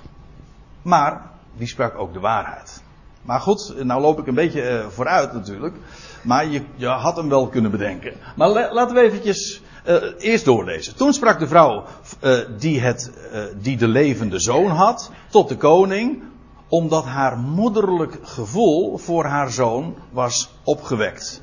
[0.81, 2.83] maar die sprak ook de waarheid.
[3.21, 5.75] Maar goed, nou loop ik een beetje uh, vooruit natuurlijk,
[6.21, 8.13] maar je, je had hem wel kunnen bedenken.
[8.35, 10.95] Maar laten we eventjes uh, eerst doorlezen.
[10.95, 11.83] Toen sprak de vrouw
[12.21, 16.23] uh, die, het, uh, die de levende zoon had tot de koning,
[16.67, 21.41] omdat haar moederlijk gevoel voor haar zoon was opgewekt.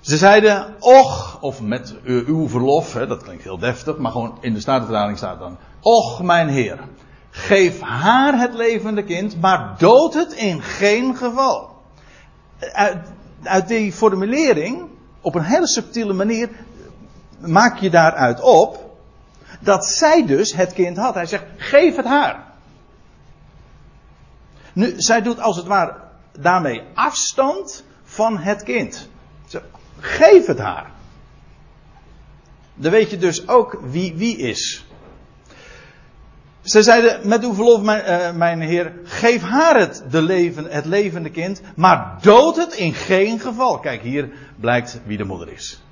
[0.00, 4.54] Ze zeiden, och, of met uw verlof, hè, dat klinkt heel deftig, maar gewoon in
[4.54, 6.78] de Statenvertaling staat dan, och mijn heer,
[7.30, 11.70] geef haar het levende kind, maar dood het in geen geval.
[13.42, 14.88] Uit die formulering
[15.26, 16.48] op een hele subtiele manier
[17.38, 18.98] maak je daaruit op
[19.60, 21.14] dat zij dus het kind had.
[21.14, 22.44] Hij zegt, geef het haar.
[24.72, 25.94] Nu, zij doet als het ware
[26.38, 29.08] daarmee afstand van het kind.
[29.98, 30.90] Geef het haar.
[32.74, 34.85] Dan weet je dus ook wie wie is.
[36.66, 40.84] Ze zeiden, met uw verlof, mijn, uh, mijn heer, geef haar het, de leven, het
[40.84, 43.78] levende kind, maar dood het in geen geval.
[43.78, 45.82] Kijk, hier blijkt wie de moeder is.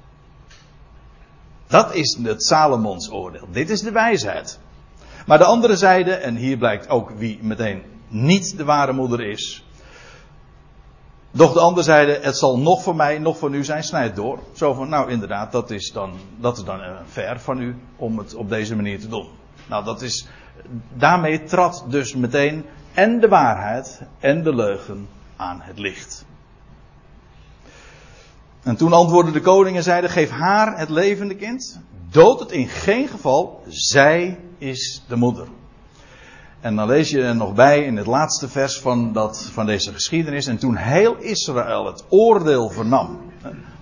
[1.66, 3.48] Dat is het Salomons oordeel.
[3.50, 4.58] Dit is de wijsheid.
[5.26, 9.64] Maar de andere zijde, en hier blijkt ook wie meteen niet de ware moeder is.
[11.30, 14.38] Doch de andere zijde, het zal nog voor mij, nog voor u zijn, snijd door.
[14.52, 18.18] Zo van, nou inderdaad, dat is dan, dat is dan uh, ver van u om
[18.18, 19.28] het op deze manier te doen.
[19.68, 20.26] Nou, dat is,
[20.94, 26.24] daarmee trad dus meteen en de waarheid en de leugen aan het licht.
[28.62, 31.80] En toen antwoordde de koning en zeide: Geef haar het levende kind.
[32.10, 33.62] Dood het in geen geval.
[33.68, 35.48] Zij is de moeder.
[36.60, 39.92] En dan lees je er nog bij in het laatste vers van, dat, van deze
[39.92, 40.46] geschiedenis.
[40.46, 43.20] En toen heel Israël het oordeel vernam.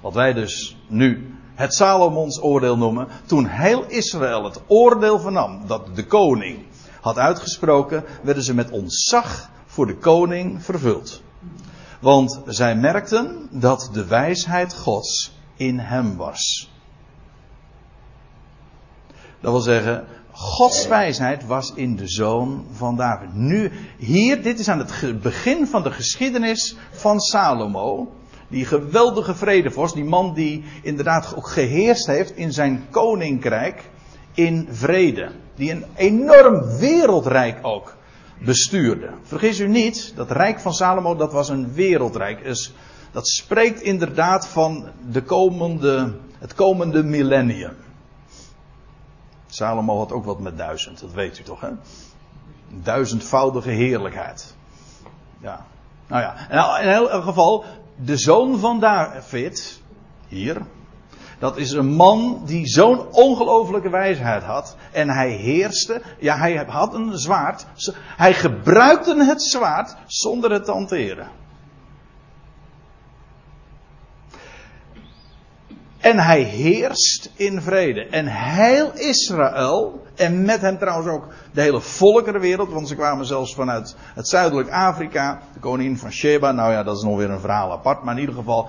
[0.00, 1.31] Wat wij dus nu
[1.62, 3.08] het Salomons oordeel noemen.
[3.26, 6.58] Toen heel Israël het oordeel vernam dat de koning
[7.00, 8.04] had uitgesproken.
[8.22, 11.22] werden ze met ontzag voor de koning vervuld.
[12.00, 16.70] Want zij merkten dat de wijsheid Gods in hem was.
[19.40, 23.34] Dat wil zeggen, Gods wijsheid was in de zoon van David.
[23.34, 28.12] Nu, hier, dit is aan het begin van de geschiedenis van Salomo.
[28.52, 33.90] Die geweldige vredevorst, die man die inderdaad ook geheerst heeft in zijn koninkrijk
[34.34, 35.30] in vrede.
[35.54, 37.96] Die een enorm wereldrijk ook
[38.38, 39.10] bestuurde.
[39.22, 42.44] Vergis u niet, dat rijk van Salomo, dat was een wereldrijk.
[42.44, 42.74] Dus
[43.10, 47.76] dat spreekt inderdaad van de komende, het komende millennium.
[49.46, 51.70] Salomo had ook wat met duizend, dat weet u toch, hè?
[52.68, 54.54] Duizendvoudige heerlijkheid.
[55.40, 55.66] Ja.
[56.06, 57.64] Nou ja, in elk geval,
[57.96, 59.80] de zoon van David,
[60.28, 60.62] hier,
[61.38, 64.76] dat is een man die zo'n ongelofelijke wijsheid had.
[64.92, 66.02] En hij heerste.
[66.18, 67.66] Ja, hij had een zwaard.
[67.96, 71.28] Hij gebruikte het zwaard zonder het te hanteren.
[76.02, 78.06] En hij heerst in vrede.
[78.06, 83.54] En heel Israël, en met hem trouwens ook de hele volkerenwereld, want ze kwamen zelfs
[83.54, 87.40] vanuit het zuidelijk Afrika, de koningin van Sheba, nou ja, dat is nog weer een
[87.40, 88.68] verhaal apart, maar in ieder geval,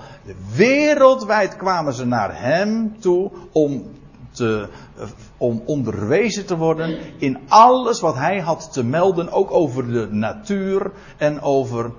[0.54, 3.90] wereldwijd kwamen ze naar hem toe om,
[4.30, 4.68] te,
[5.36, 10.92] om onderwezen te worden in alles wat hij had te melden, ook over de natuur
[11.16, 11.90] en over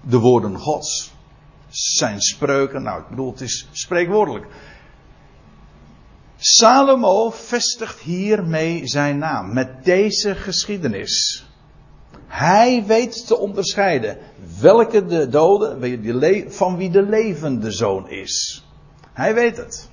[0.00, 1.14] de woorden Gods
[1.76, 2.82] zijn spreuken.
[2.82, 4.46] Nou, ik bedoel, het is spreekwoordelijk.
[6.36, 11.46] Salomo vestigt hiermee zijn naam, met deze geschiedenis.
[12.26, 14.18] Hij weet te onderscheiden
[14.60, 18.64] welke de dode, van wie de levende zoon is.
[19.12, 19.88] Hij weet het.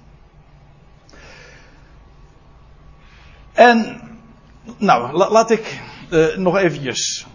[3.54, 4.02] En,
[4.78, 7.26] nou, laat ik uh, nog eventjes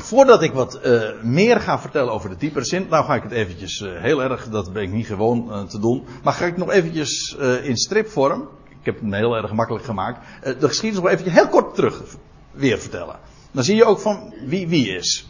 [0.00, 3.32] voordat ik wat uh, meer ga vertellen over de diepere zin, nou ga ik het
[3.32, 6.56] eventjes uh, heel erg, dat ben ik niet gewoon uh, te doen, maar ga ik
[6.56, 11.34] nog eventjes in stripvorm, ik heb het heel erg makkelijk gemaakt, de geschiedenis nog eventjes
[11.34, 12.02] heel kort terug
[12.50, 13.18] weer vertellen.
[13.50, 15.26] Dan zie je ook van wie wie is.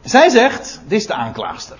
[0.00, 1.76] Zij zegt, dit is de aanklaagster.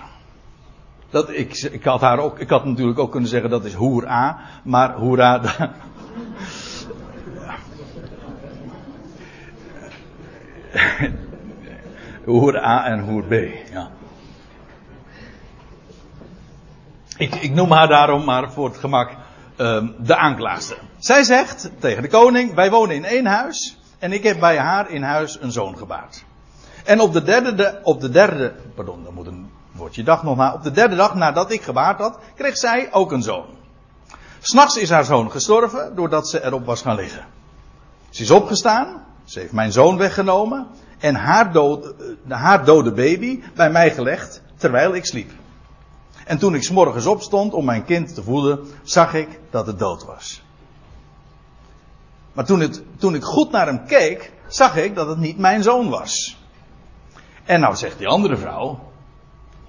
[1.10, 4.08] Dat, ik, ik, had haar ook, ik had natuurlijk ook kunnen zeggen dat is hoer
[4.08, 5.40] A, maar hoera,
[12.24, 13.32] hoer A en hoer B.
[13.72, 13.90] Ja.
[17.16, 19.10] Ik, ik, noem haar daarom maar voor het gemak
[19.56, 20.78] um, de aanklaagster.
[20.98, 23.78] Zij zegt tegen de koning: Wij wonen in één huis.
[23.98, 26.24] En ik heb bij haar in huis een zoon gebaard.
[26.84, 30.36] En op de derde, de, op de derde, pardon, dan moet een woordje dag nog
[30.36, 30.54] na.
[30.54, 33.46] Op de derde dag nadat ik gebaard had, kreeg zij ook een zoon.
[34.40, 37.26] S'nachts is haar zoon gestorven doordat ze erop was gaan liggen.
[38.10, 40.66] Ze is opgestaan ze heeft mijn zoon weggenomen
[40.98, 41.76] en haar, eh,
[42.28, 45.30] haar dode baby bij mij gelegd terwijl ik sliep.
[46.24, 49.78] En toen ik s morgens opstond om mijn kind te voeden, zag ik dat het
[49.78, 50.42] dood was.
[52.32, 55.62] Maar toen, het, toen ik goed naar hem keek, zag ik dat het niet mijn
[55.62, 56.38] zoon was.
[57.44, 58.92] En nou zegt die andere vrouw,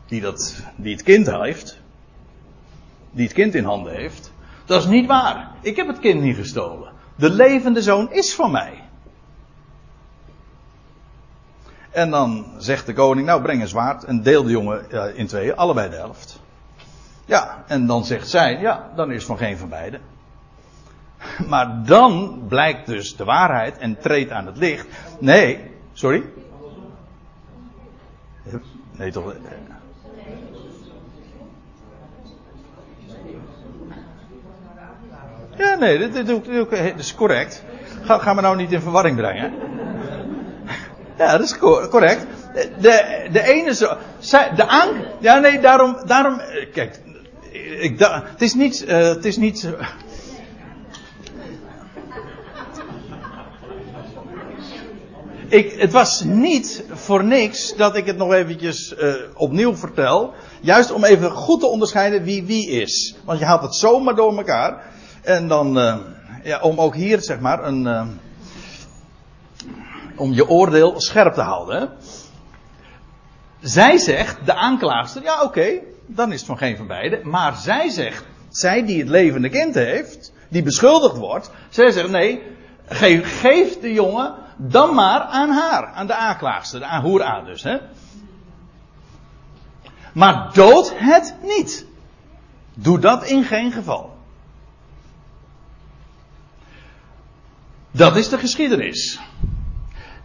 [0.06, 1.80] die, dat, die het kind heeft,
[3.12, 4.32] die het kind in handen heeft,
[4.66, 5.52] dat is niet waar.
[5.62, 6.92] Ik heb het kind niet gestolen.
[7.16, 8.81] De levende zoon is van mij.
[11.92, 15.28] En dan zegt de koning, nou breng een zwaard en deel de jongen uh, in
[15.28, 16.40] tweeën, allebei de helft.
[17.26, 20.02] Ja, en dan zegt zij, ja, dan is van geen van beiden.
[21.48, 24.88] Maar dan blijkt dus de waarheid en treedt aan het licht.
[25.20, 26.24] Nee, sorry?
[28.92, 29.34] Nee, toch?
[35.58, 37.64] Ja, nee, dit is correct.
[38.02, 39.54] Ga, ga me nou niet in verwarring brengen.
[41.22, 41.58] Ja, dat is
[41.90, 42.26] correct.
[42.80, 43.98] De, de ene zo.
[44.56, 45.98] De aan, ja, nee, daarom.
[46.06, 47.00] daarom eh, kijk,
[47.80, 48.86] ik, het is niet.
[48.88, 49.70] Uh, het is niet
[55.48, 58.96] ik, het was niet voor niks dat ik het nog eventjes
[59.34, 60.34] opnieuw vertel.
[60.62, 63.16] Juist om even goed te onderscheiden wie wie is.
[63.26, 64.84] Want je haalt het zomaar door elkaar.
[65.22, 65.74] En dan,
[66.44, 68.20] ja, om ook hier zeg maar een.
[70.22, 71.90] Om je oordeel scherp te houden.
[73.60, 77.30] Zij zegt, de aanklaagster, ja oké, dan is het van geen van beiden.
[77.30, 82.42] Maar zij zegt, zij die het levende kind heeft, die beschuldigd wordt, zij zegt nee,
[82.86, 87.64] geef, geef de jongen dan maar aan haar, aan de aanklaagster, de hoera dus.
[87.64, 87.78] Hè?
[90.14, 91.86] Maar dood het niet.
[92.74, 94.18] Doe dat in geen geval.
[97.92, 99.20] Dat is de geschiedenis.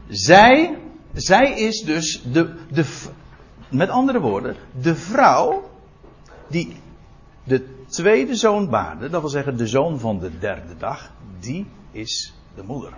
[0.08, 0.78] Zij,
[1.12, 2.84] zij is dus de, de,
[3.68, 5.70] met andere woorden, de vrouw
[6.48, 6.76] die
[7.44, 12.34] de tweede zoon baarde, dat wil zeggen de zoon van de derde dag, die is
[12.54, 12.92] de moeder.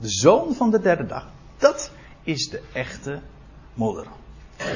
[0.00, 1.90] De zoon van de derde dag, dat
[2.22, 3.20] is de echte
[3.74, 4.06] moeder.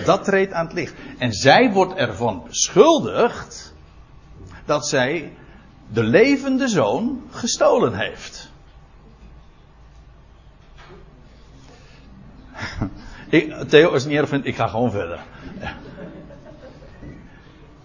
[0.05, 0.95] Dat treedt aan het licht.
[1.19, 3.75] En zij wordt ervan beschuldigd
[4.65, 5.33] dat zij
[5.93, 8.44] de levende zoon gestolen heeft.
[13.29, 15.21] Ik, Theo, als het niet erg vindt, ik ga gewoon verder.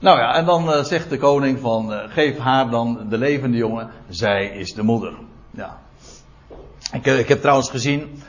[0.01, 3.57] Nou ja, en dan uh, zegt de koning van, uh, geef haar dan de levende
[3.57, 5.13] jongen, zij is de moeder.
[5.51, 5.79] Ja.
[6.91, 8.21] Ik, ik heb trouwens gezien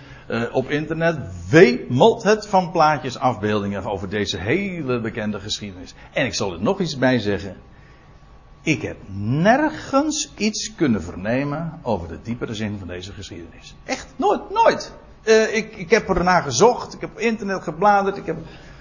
[0.52, 1.18] op internet,
[1.50, 5.94] wemelt het van plaatjes, afbeeldingen over deze hele bekende geschiedenis.
[6.12, 7.56] En ik zal er nog iets bij zeggen.
[8.62, 13.74] Ik heb nergens iets kunnen vernemen over de diepere zin van deze geschiedenis.
[13.84, 14.94] Echt, nooit, nooit.
[15.24, 18.36] Uh, ik, ik heb ernaar gezocht, ik heb internet gebladerd, ik heb,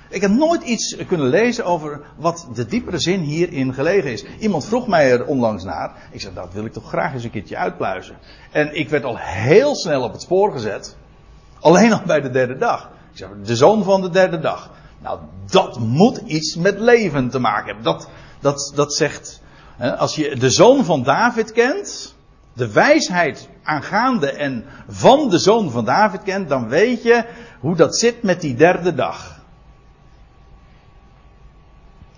[0.09, 4.25] ik heb nooit iets kunnen lezen over wat de diepere zin hierin gelegen is.
[4.39, 5.91] Iemand vroeg mij er onlangs naar.
[6.11, 8.17] Ik zei, dat wil ik toch graag eens een keertje uitpluizen.
[8.51, 10.95] En ik werd al heel snel op het spoor gezet.
[11.59, 12.89] Alleen al bij de derde dag.
[13.11, 14.71] Ik zei, de zoon van de derde dag.
[15.01, 17.83] Nou, dat moet iets met leven te maken hebben.
[17.83, 19.41] Dat, dat, dat zegt,
[19.77, 22.15] hè, als je de zoon van David kent,
[22.59, 27.25] de wijsheid aangaande en van de zoon van David kent, dan weet je
[27.59, 29.39] hoe dat zit met die derde dag.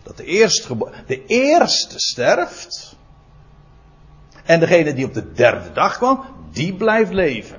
[0.03, 2.95] Dat de, eerste, de eerste sterft.
[4.45, 7.55] En degene die op de derde dag kwam, die blijft leven.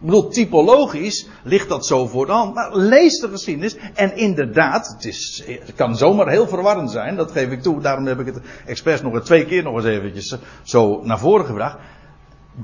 [0.00, 2.54] Ik bedoel, typologisch ligt dat zo voor de hand.
[2.54, 3.76] Maar lees de geschiedenis.
[3.94, 7.16] En inderdaad, het, is, kan zomaar heel verwarrend zijn.
[7.16, 7.80] Dat geef ik toe.
[7.80, 11.78] Daarom heb ik het expres nog twee keer nog eens eventjes zo naar voren gebracht.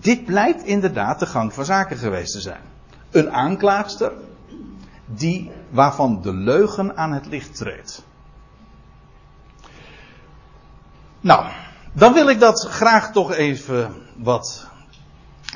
[0.00, 2.60] Dit blijkt inderdaad de gang van zaken geweest te zijn.
[3.10, 4.12] Een aanklaagster
[5.06, 8.04] die, waarvan de leugen aan het licht treedt.
[11.20, 11.50] Nou,
[11.92, 14.66] dan wil ik dat graag toch even wat,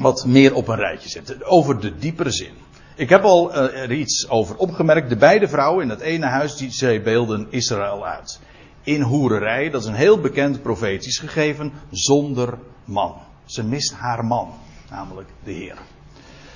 [0.01, 1.45] wat meer op een rijtje zetten.
[1.45, 2.55] Over de diepere zin.
[2.95, 5.09] Ik heb al uh, er iets over opgemerkt.
[5.09, 8.41] De beide vrouwen in het ene huis die zij beelden Israël uit.
[8.83, 13.27] In hoererij, dat is een heel bekend profetisch gegeven, zonder man.
[13.49, 14.55] Ze mist haar man,
[14.91, 15.79] namelijk de Heer.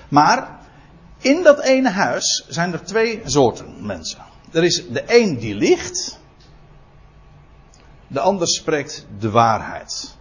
[0.09, 0.59] Maar
[1.19, 4.19] in dat ene huis zijn er twee soorten mensen.
[4.51, 6.19] Er is de een die liegt,
[8.07, 10.17] de ander spreekt de waarheid.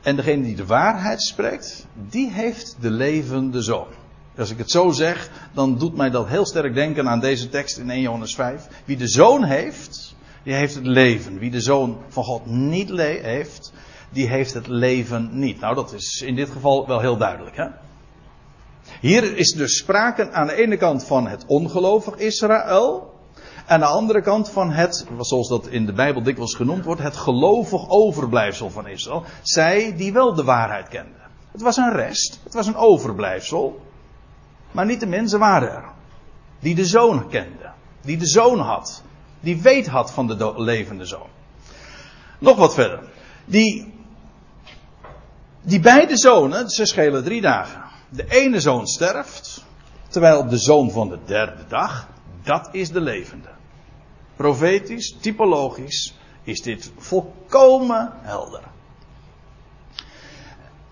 [0.00, 3.86] En degene die de waarheid spreekt, die heeft de levende zoon.
[4.38, 7.78] Als ik het zo zeg, dan doet mij dat heel sterk denken aan deze tekst
[7.78, 8.66] in 1 Johannes 5.
[8.84, 11.38] Wie de zoon heeft, die heeft het leven.
[11.38, 13.72] Wie de zoon van God niet heeft,
[14.10, 15.60] die heeft het leven niet.
[15.60, 17.56] Nou, dat is in dit geval wel heel duidelijk.
[17.56, 17.66] Hè?
[19.00, 23.18] Hier is dus sprake aan de ene kant van het ongelovig Israël.
[23.66, 27.16] Aan de andere kant van het, zoals dat in de Bijbel dikwijls genoemd wordt, het
[27.16, 29.24] gelovig overblijfsel van Israël.
[29.42, 31.20] Zij die wel de waarheid kenden.
[31.52, 33.80] Het was een rest, het was een overblijfsel.
[34.70, 35.84] Maar niet de mensen waren er.
[36.60, 37.74] Die de zoon kenden.
[38.00, 39.02] Die de zoon had.
[39.40, 41.28] Die weet had van de levende zoon.
[42.38, 43.00] Nog wat verder.
[43.44, 43.99] Die
[45.62, 47.82] die beide zonen, ze schelen drie dagen.
[48.08, 49.64] De ene zoon sterft,
[50.08, 52.08] terwijl de zoon van de derde dag,
[52.42, 53.48] dat is de levende.
[54.36, 58.62] Profetisch, typologisch, is dit volkomen helder.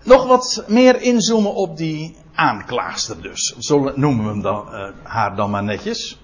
[0.03, 3.55] Nog wat meer inzoomen op die aanklaagster dus.
[3.59, 6.19] Zo noemen we hem dan, uh, haar dan maar netjes.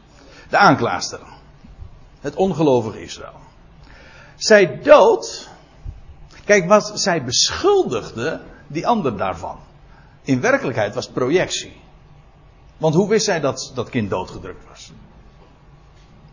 [0.49, 1.19] De aanklaagster.
[2.19, 3.39] Het ongelovige Israël.
[4.35, 5.49] Zij dood
[6.45, 9.57] Kijk, wat zij beschuldigde die ander daarvan.
[10.21, 11.73] In werkelijkheid was projectie.
[12.77, 14.91] Want hoe wist zij dat dat kind doodgedrukt was?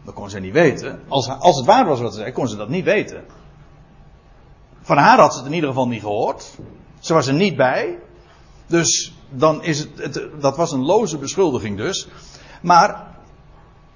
[0.05, 1.01] Dat kon ze niet weten.
[1.09, 3.25] Als, als het waar was wat ze zei, kon ze dat niet weten.
[4.81, 6.59] Van haar had ze het in ieder geval niet gehoord.
[7.01, 7.99] Ze was er niet bij.
[8.67, 12.09] Dus dan is het, het, dat was een loze beschuldiging dus.
[12.63, 13.07] Maar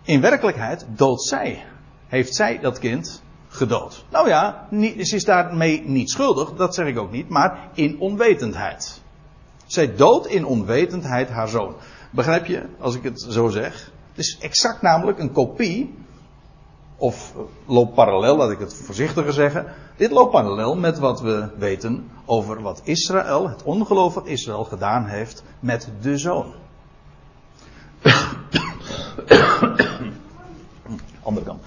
[0.02, 1.64] in werkelijkheid doodt zij.
[2.06, 3.22] Heeft zij dat kind
[3.56, 4.04] gedood.
[4.10, 9.00] Nou ja, ze is daarmee niet schuldig, dat zeg ik ook niet, maar in onwetendheid.
[9.66, 11.74] Zij doodt in onwetendheid haar zoon.
[12.10, 13.92] Begrijp je, als ik het zo zeg?
[14.08, 15.94] Het is exact namelijk een kopie,
[16.96, 17.32] of
[17.66, 19.66] loopt parallel, laat ik het voorzichtiger zeggen.
[19.96, 25.42] Dit loopt parallel met wat we weten over wat Israël, het ongelovig Israël, gedaan heeft
[25.60, 26.54] met de zoon.
[31.22, 31.62] Andere kant.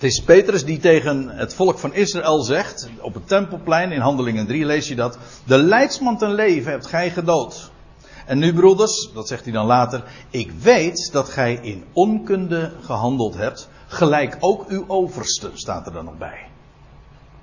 [0.00, 4.46] Het is Petrus die tegen het volk van Israël zegt, op het tempelplein in Handelingen
[4.46, 7.70] 3 lees je dat, de leidsman ten leven hebt gij gedood.
[8.26, 13.34] En nu broeders, dat zegt hij dan later, ik weet dat gij in onkunde gehandeld
[13.34, 16.48] hebt, gelijk ook uw overste, staat er dan nog bij.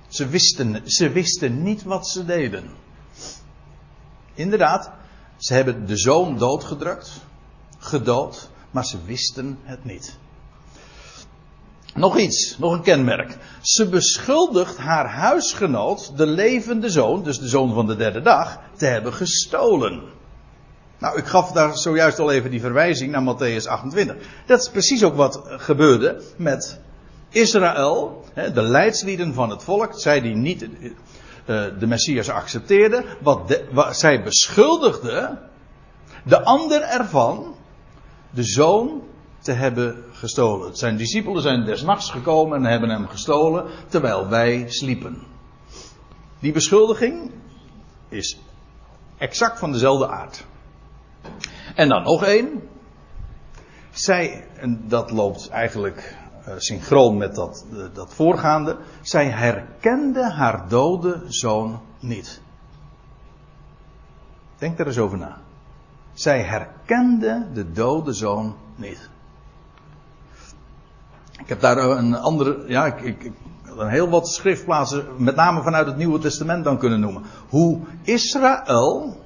[0.07, 2.69] Ze wisten, ze wisten niet wat ze deden.
[4.33, 4.91] Inderdaad,
[5.37, 7.21] ze hebben de zoon doodgedrukt,
[7.77, 10.17] gedood, maar ze wisten het niet.
[11.97, 13.37] Nog iets, nog een kenmerk.
[13.61, 18.85] Ze beschuldigt haar huisgenoot, de levende zoon, dus de zoon van de derde dag, te
[18.85, 20.01] hebben gestolen.
[20.99, 24.15] Nou, ik gaf daar zojuist al even die verwijzing naar Matthäus 28.
[24.45, 26.79] Dat is precies ook wat gebeurde met
[27.29, 30.69] Israël, de leidslieden van het volk, zij die niet eh,
[31.79, 35.39] de Messias accepteerden, wat, zij beschuldigden
[36.23, 37.55] de ander ervan
[38.29, 39.01] de zoon
[39.47, 40.75] te hebben gestolen.
[40.75, 45.23] Zijn discipelen zijn des nachts gekomen en hebben hem gestolen terwijl wij sliepen.
[46.39, 47.31] Die beschuldiging
[48.09, 48.39] is
[49.17, 50.45] exact van dezelfde aard.
[51.75, 52.69] En dan nog één.
[53.91, 56.15] Zij, en dat loopt eigenlijk
[56.47, 58.77] uh, synchroon met dat, uh, dat voorgaande.
[59.01, 62.41] Zij herkende haar dode zoon niet.
[64.57, 65.37] Denk er eens over na.
[66.13, 69.09] Zij herkende de dode zoon niet.
[71.37, 73.31] Ik heb daar een andere, ja, ik, ik,
[73.77, 77.23] een heel wat schriftplaatsen, met name vanuit het Nieuwe Testament dan kunnen noemen.
[77.49, 79.17] Hoe Israël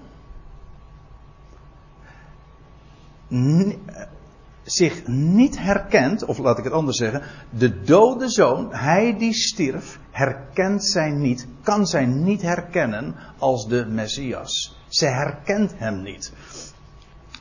[4.63, 9.99] zich niet herkent, of laat ik het anders zeggen, de dode zoon, hij die stierf,
[10.11, 14.79] herkent zij niet, kan zij niet herkennen als de Messias.
[14.87, 16.33] Zij herkent hem niet.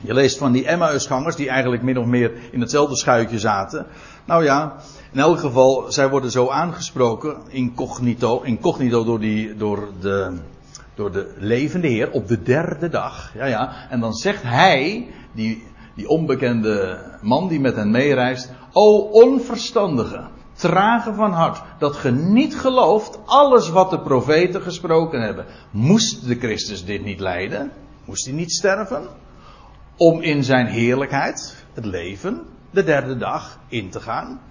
[0.01, 3.85] Je leest van die Emmausgangers die eigenlijk min of meer in hetzelfde schuitje zaten.
[4.25, 4.75] Nou ja,
[5.11, 10.37] in elk geval, zij worden zo aangesproken, incognito, incognito door, die, door, de,
[10.95, 13.31] door de levende Heer op de derde dag.
[13.33, 15.63] Ja, ja, en dan zegt hij, die,
[15.95, 20.23] die onbekende man die met hen meereist, o onverstandige,
[20.53, 25.45] trage van hart, dat ge niet gelooft alles wat de profeten gesproken hebben.
[25.71, 27.71] Moest de Christus dit niet lijden?
[28.05, 29.07] Moest hij niet sterven?
[30.01, 34.41] Om in zijn heerlijkheid, het leven, de derde dag in te gaan.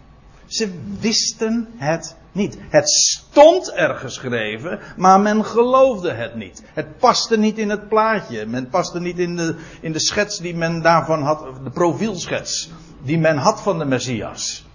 [0.47, 0.71] Ze
[1.01, 2.59] wisten het niet.
[2.69, 6.63] Het stond er geschreven, maar men geloofde het niet.
[6.73, 8.47] Het paste niet in het plaatje.
[8.47, 12.71] Men paste niet in de, in de schets die men daarvan had, de profielschets
[13.03, 14.67] die men had van de Messias.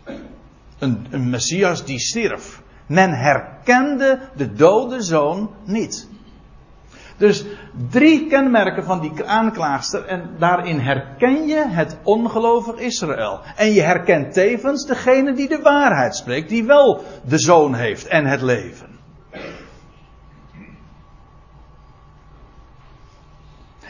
[0.80, 2.62] Een, een Messias die stierf.
[2.88, 6.08] Men herkende de dode zoon niet.
[7.18, 7.46] Dus
[7.90, 13.42] drie kenmerken van die aanklaagster en daarin herken je het ongelovig Israël.
[13.56, 18.26] En je herkent tevens degene die de waarheid spreekt, die wel de zoon heeft en
[18.26, 19.00] het leven.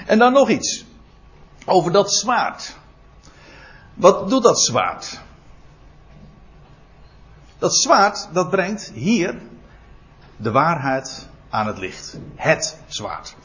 [0.06, 0.86] En dan nog iets
[1.66, 2.78] over dat zwaard.
[3.94, 5.22] Wat doet dat zwaard?
[7.58, 9.42] Dat zwaard dat brengt hier
[10.38, 12.20] de waarheid aan het licht.
[12.36, 13.36] Het zwaard.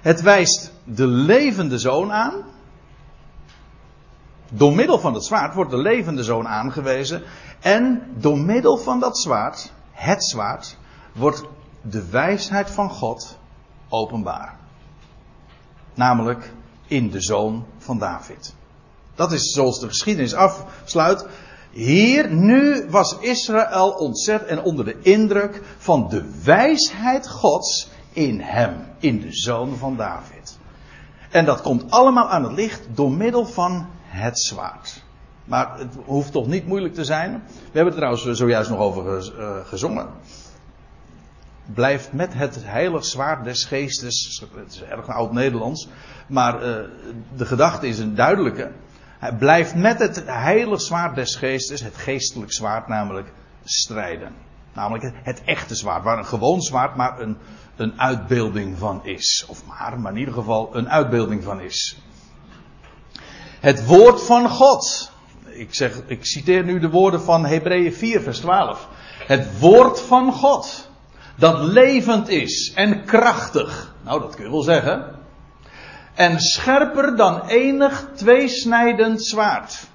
[0.00, 2.32] Het wijst de levende zoon aan.
[4.48, 7.22] Door middel van het zwaard wordt de levende zoon aangewezen.
[7.60, 10.78] En door middel van dat zwaard, het zwaard,
[11.12, 11.42] wordt
[11.82, 13.38] de wijsheid van God
[13.88, 14.56] openbaar.
[15.94, 16.52] Namelijk
[16.86, 18.54] in de zoon van David.
[19.14, 21.26] Dat is zoals de geschiedenis afsluit.
[21.74, 28.74] Hier, nu was Israël ontzet en onder de indruk van de wijsheid Gods in hem,
[28.98, 30.58] in de zoon van David.
[31.30, 35.02] En dat komt allemaal aan het licht door middel van het zwaard.
[35.44, 37.42] Maar het hoeft toch niet moeilijk te zijn.
[37.46, 40.08] We hebben er trouwens zojuist nog over eh, gezongen.
[41.74, 44.42] blijft met het heilig zwaard des geestes.
[44.54, 45.88] Het is erg oud-Nederlands.
[46.26, 46.76] Maar uh,
[47.36, 48.70] de gedachte is een duidelijke.
[49.24, 53.32] Hij blijft met het heilig zwaard des geestes, het geestelijk zwaard namelijk,
[53.64, 54.34] strijden.
[54.72, 57.36] Namelijk het echte zwaard, waar een gewoon zwaard maar een,
[57.76, 59.44] een uitbeelding van is.
[59.48, 61.98] Of maar, maar in ieder geval een uitbeelding van is.
[63.60, 65.12] Het woord van God.
[65.44, 68.88] Ik, zeg, ik citeer nu de woorden van Hebreeën 4, vers 12.
[69.26, 70.90] Het woord van God.
[71.36, 73.94] Dat levend is en krachtig.
[74.02, 75.22] Nou, dat kun je wel zeggen.
[76.14, 79.86] En scherper dan enig tweesnijdend zwaard.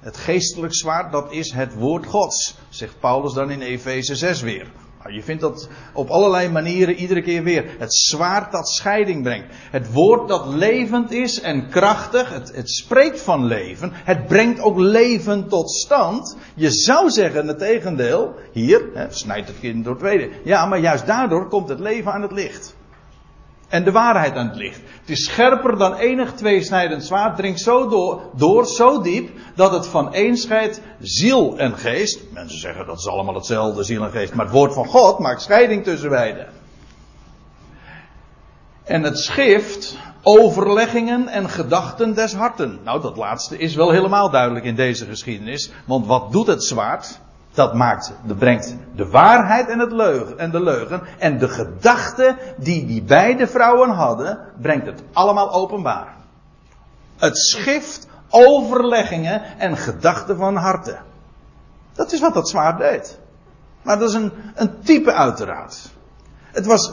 [0.00, 4.66] Het geestelijk zwaard, dat is het woord Gods, zegt Paulus dan in Efeze 6 weer.
[5.02, 7.74] Nou, je vindt dat op allerlei manieren iedere keer weer.
[7.78, 9.54] Het zwaard dat scheiding brengt.
[9.70, 12.30] Het woord dat levend is en krachtig.
[12.30, 13.90] Het, het spreekt van leven.
[13.94, 16.36] Het brengt ook leven tot stand.
[16.54, 18.34] Je zou zeggen het tegendeel.
[18.52, 20.30] Hier, hè, snijdt het kind door tweede.
[20.44, 22.73] Ja, maar juist daardoor komt het leven aan het licht
[23.68, 24.80] en de waarheid aan het licht.
[25.00, 29.86] Het is scherper dan enig tweesnijdend zwaard, dringt zo door, door, zo diep, dat het
[29.86, 32.20] van één scheidt ziel en geest.
[32.32, 35.42] Mensen zeggen dat is allemaal hetzelfde, ziel en geest, maar het woord van God maakt
[35.42, 36.46] scheiding tussen beiden.
[38.84, 42.78] En het schrift overleggingen en gedachten des harten.
[42.84, 47.20] Nou, dat laatste is wel helemaal duidelijk in deze geschiedenis, want wat doet het zwaard?
[47.54, 52.36] Dat maakt, dat brengt de waarheid en, het leugen, en de leugen en de gedachten
[52.56, 56.14] die die beide vrouwen hadden, brengt het allemaal openbaar.
[57.16, 60.98] Het schrift overleggingen en gedachten van harten.
[61.92, 63.18] Dat is wat dat zwaard deed.
[63.82, 65.92] Maar dat is een, een type uiteraard.
[66.52, 66.92] Het was,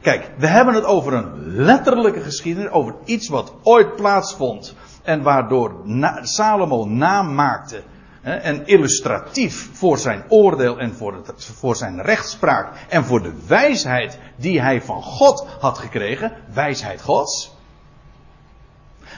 [0.00, 5.74] kijk, we hebben het over een letterlijke geschiedenis, over iets wat ooit plaatsvond en waardoor
[6.22, 7.82] Salomo naam maakte
[8.22, 14.18] en illustratief voor zijn oordeel en voor, het, voor zijn rechtspraak en voor de wijsheid
[14.36, 17.54] die hij van God had gekregen, wijsheid Gods.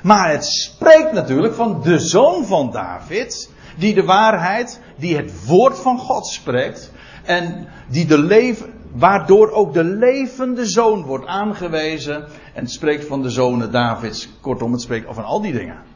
[0.03, 5.78] Maar het spreekt natuurlijk van de zoon van David, die de waarheid, die het woord
[5.78, 6.92] van God spreekt
[7.24, 12.24] en die de leven, waardoor ook de levende zoon wordt aangewezen
[12.55, 14.28] en het spreekt van de zonen Davids.
[14.40, 15.91] Kortom, het spreekt van al die dingen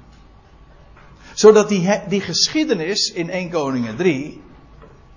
[1.37, 4.43] zodat die, die geschiedenis in 1 Koningen 3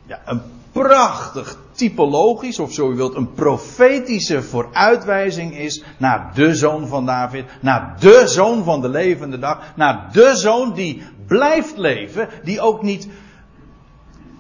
[0.06, 0.42] ja, een
[0.72, 7.46] prachtig typologisch, of zo u wilt, een profetische vooruitwijzing is naar de zoon van David,
[7.62, 12.82] naar de zoon van de levende dag, naar de zoon die blijft leven, die ook
[12.82, 13.08] niet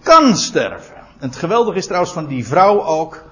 [0.03, 0.95] kan sterven.
[0.95, 3.23] En het geweldige is trouwens van die vrouw ook,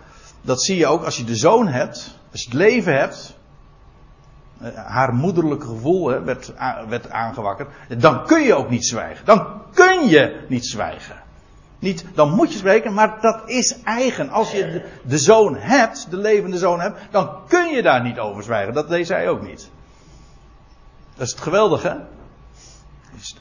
[0.41, 3.36] dat zie je ook als je de zoon hebt, als je het leven hebt,
[4.75, 6.53] haar moederlijke gevoel hè, werd,
[6.89, 7.69] werd aangewakkerd.
[7.97, 9.25] Dan kun je ook niet zwijgen.
[9.25, 11.15] Dan kun je niet zwijgen.
[11.79, 14.29] Niet, dan moet je spreken, maar dat is eigen.
[14.29, 18.19] Als je de, de, zoon hebt, de levende zoon hebt, dan kun je daar niet
[18.19, 18.73] over zwijgen.
[18.73, 19.69] Dat deed zij ook niet.
[21.15, 22.05] Dat is het geweldige.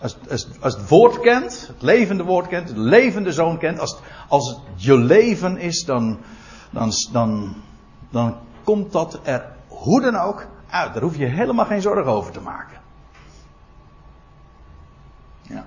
[0.00, 3.98] Als, als, als het woord kent, het levende woord kent, de levende zoon kent, als,
[4.28, 6.18] als het je leven is, dan,
[6.70, 7.56] dan, dan,
[8.10, 10.92] dan komt dat er hoe dan ook uit.
[10.92, 12.80] Daar hoef je helemaal geen zorgen over te maken.
[15.42, 15.66] Ja.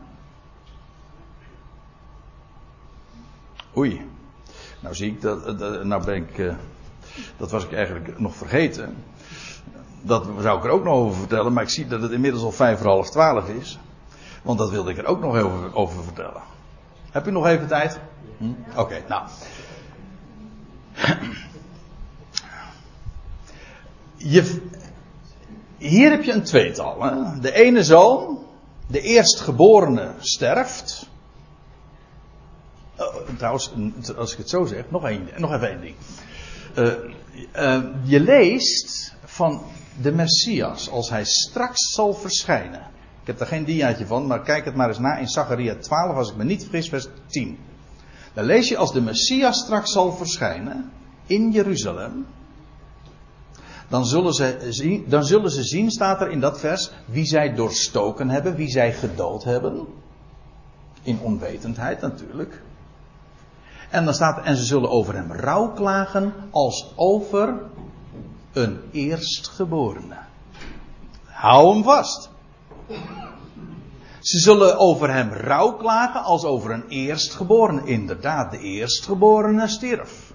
[3.76, 4.08] Oei.
[4.80, 6.54] Nou zie ik dat, nou ben ik, uh,
[7.38, 8.96] dat was ik eigenlijk nog vergeten.
[10.02, 12.52] Dat zou ik er ook nog over vertellen, maar ik zie dat het inmiddels al
[12.52, 13.80] vijf voor half twaalf is.
[14.42, 16.42] Want dat wilde ik er ook nog over, over vertellen.
[17.12, 18.00] Heb u nog even tijd?
[18.38, 18.52] Hm?
[18.76, 19.28] Oké, nou.
[24.16, 24.62] Je,
[25.80, 27.04] hier heb je een tweetal.
[27.04, 27.40] Hè?
[27.40, 28.40] De ene zoon,
[28.88, 31.10] de eerstgeborene, sterft.
[32.98, 33.72] Oh, trouwens,
[34.18, 35.96] als ik het zo zeg, nog, één, nog even één ding.
[36.76, 36.94] Uh,
[37.56, 39.62] uh, je leest van
[40.02, 42.88] de Messias als hij straks zal verschijnen.
[43.22, 46.16] Ik heb daar geen diaatje van, maar kijk het maar eens na in Zacharia 12,
[46.16, 47.58] als ik me niet vergis, vers 10.
[48.34, 50.92] Dan lees je als de Messias straks zal verschijnen
[51.26, 52.26] in Jeruzalem
[53.90, 57.54] dan zullen, ze zien, dan zullen ze zien, staat er in dat vers, wie zij
[57.56, 59.88] doorstoken hebben, wie zij gedood hebben.
[61.02, 62.62] In onwetendheid natuurlijk.
[63.90, 67.60] En dan staat en ze zullen over hem rouw klagen als over
[68.54, 70.18] een eerstgeborene.
[71.26, 72.30] Hou hem vast.
[74.20, 77.86] Ze zullen over hem rouw klagen als over een eerstgeborene.
[77.86, 80.29] Inderdaad, de eerstgeborene stierf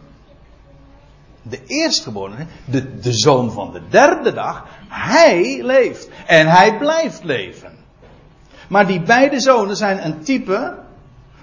[1.48, 6.08] de eerstgeborene, de, de zoon van de derde dag, hij leeft.
[6.26, 7.72] En hij blijft leven.
[8.68, 10.74] Maar die beide zonen zijn een type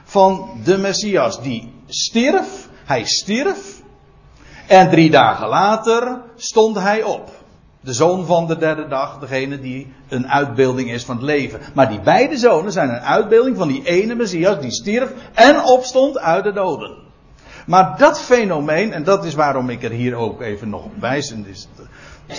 [0.03, 1.41] van de Messias.
[1.41, 3.81] Die stierf, Hij stierf.
[4.67, 7.29] En drie dagen later stond hij op.
[7.81, 11.59] De zoon van de derde dag, degene die een uitbeelding is van het leven.
[11.73, 16.19] Maar die beide zonen zijn een uitbeelding van die ene Messias die stierf en opstond
[16.19, 16.97] uit de doden.
[17.67, 21.31] Maar dat fenomeen, en dat is waarom ik er hier ook even nog op wijs,
[21.31, 21.67] en dit is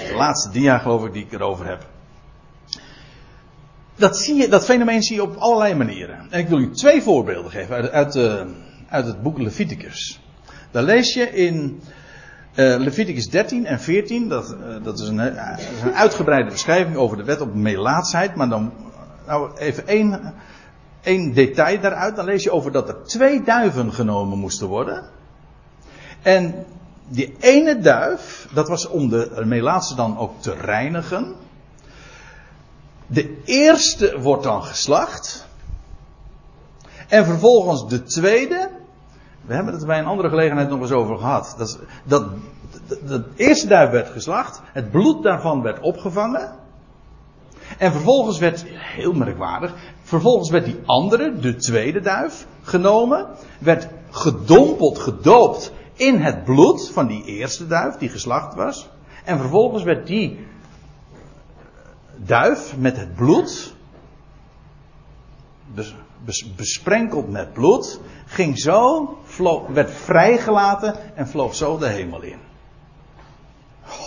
[0.07, 1.87] de, laatste dia geloof ik die ik erover heb.
[3.95, 6.27] Dat, zie je, dat fenomeen zie je op allerlei manieren.
[6.31, 8.47] En ik wil u twee voorbeelden geven uit, uit,
[8.89, 10.21] uit het boek Leviticus.
[10.71, 11.83] Daar lees je in
[12.55, 17.25] uh, Leviticus 13 en 14, dat, uh, dat, is een, een, uitgebreide beschrijving over de
[17.25, 18.73] wet op melaatsheid, maar dan
[19.27, 20.35] nou even één,
[21.03, 22.17] één detail daaruit.
[22.17, 25.05] Dan lees je over dat er twee duiven genomen moesten worden.
[26.23, 26.67] En
[27.09, 31.35] die ene duif, dat was om de melaatse dan ook te reinigen.
[33.07, 35.47] De eerste wordt dan geslacht.
[37.09, 38.71] En vervolgens de tweede,
[39.43, 41.55] we hebben het bij een andere gelegenheid nog eens over gehad.
[41.59, 42.29] Dat, dat,
[43.07, 44.61] de eerste duif werd geslacht.
[44.65, 46.61] Het bloed daarvan werd opgevangen.
[47.79, 53.27] En vervolgens werd, heel merkwaardig, vervolgens werd die andere, de tweede duif, genomen.
[53.59, 58.89] Werd gedompeld, gedoopt in het bloed van die eerste duif die geslacht was.
[59.25, 60.47] En vervolgens werd die
[62.17, 63.75] duif met het bloed
[66.57, 69.09] besprenkeld met bloed, ging zo,
[69.69, 72.39] werd vrijgelaten en vloog zo de hemel in.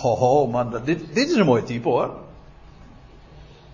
[0.02, 2.14] Oh, man, dit, dit is een mooi type hoor.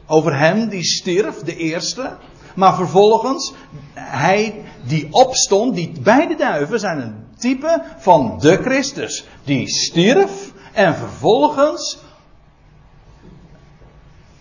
[0.06, 2.16] Over hem die stierf, de eerste.
[2.54, 3.54] Maar vervolgens,
[3.94, 9.26] hij die opstond, die beide duiven zijn een type van de Christus.
[9.44, 11.98] Die stierf en vervolgens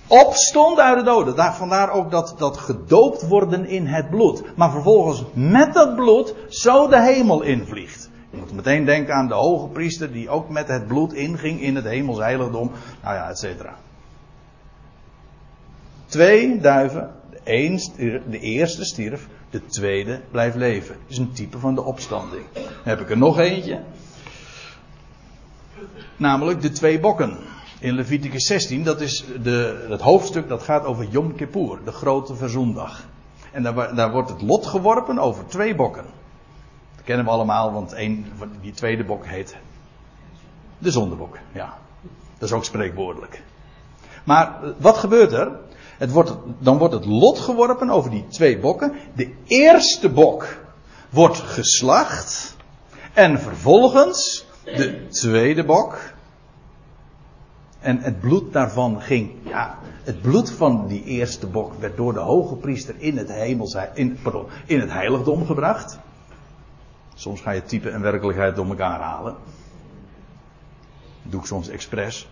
[0.08, 1.36] opstond uit de doden.
[1.36, 4.44] Daar, vandaar ook dat, dat gedoopt worden in het bloed.
[4.56, 8.10] Maar vervolgens met dat bloed zo de hemel invliegt.
[8.30, 11.76] Je moet meteen denken aan de hoge priester die ook met het bloed inging in
[11.76, 12.72] het hemelsheiligdom.
[13.04, 13.76] Nou ja, et cetera.
[16.12, 17.12] Twee duiven.
[17.30, 17.80] De, een,
[18.30, 20.96] de eerste stierf, de tweede blijft leven.
[21.02, 22.44] Dat is een type van de opstanding.
[22.54, 23.82] Dan heb ik er nog eentje.
[26.18, 27.38] Namelijk de twee bokken
[27.80, 32.36] in Leviticus 16, dat is de, het hoofdstuk dat gaat over Yom Kippur, de grote
[32.36, 33.08] verzoendag.
[33.52, 36.06] En daar, daar wordt het lot geworpen over twee bokken.
[36.96, 38.26] Dat kennen we allemaal, want een,
[38.62, 39.58] die tweede bok heet
[40.78, 41.38] de zondebok.
[41.52, 41.78] Ja,
[42.38, 43.42] dat is ook spreekwoordelijk.
[44.24, 45.52] Maar wat gebeurt er?
[46.02, 48.94] Het wordt, dan wordt het lot geworpen over die twee bokken.
[49.16, 50.58] De eerste bok
[51.10, 52.56] wordt geslacht.
[53.14, 56.00] En vervolgens de tweede bok
[57.80, 62.20] en het bloed daarvan ging, ja, het bloed van die eerste bok werd door de
[62.20, 64.18] hoge priester in het, hemels, in,
[64.66, 66.00] in het heiligdom gebracht.
[67.14, 69.36] Soms ga je type en werkelijkheid door elkaar halen.
[71.22, 72.30] Dat doe ik soms expres.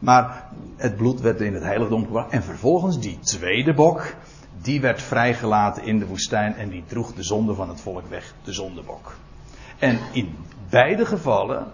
[0.00, 2.30] Maar het bloed werd in het heiligdom gebracht.
[2.30, 4.14] En vervolgens die tweede bok,
[4.62, 8.34] die werd vrijgelaten in de woestijn en die droeg de zonde van het volk weg,
[8.44, 9.16] de zondebok.
[9.78, 10.36] En in
[10.68, 11.66] beide gevallen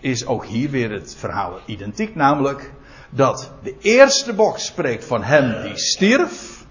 [0.00, 2.14] is ook hier weer het verhaal identiek.
[2.14, 2.72] Namelijk
[3.10, 6.64] dat de eerste bok spreekt van hem die stierf.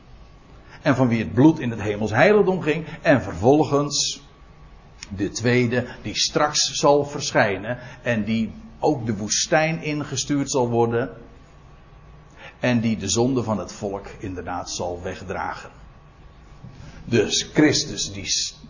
[0.82, 2.86] En van wie het bloed in het hemels heiligdom ging.
[3.02, 4.24] En vervolgens
[5.10, 7.78] de tweede die straks zal verschijnen.
[8.02, 11.10] En die ook de woestijn ingestuurd zal worden.
[12.60, 15.70] En die de zonde van het volk inderdaad zal wegdragen.
[17.06, 18.26] Dus Christus die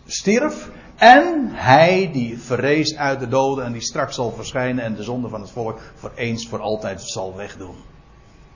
[0.06, 5.02] stierf en hij die verrees uit de doden en die straks zal verschijnen en de
[5.02, 7.76] zonde van het volk voor eens voor altijd zal wegdoen.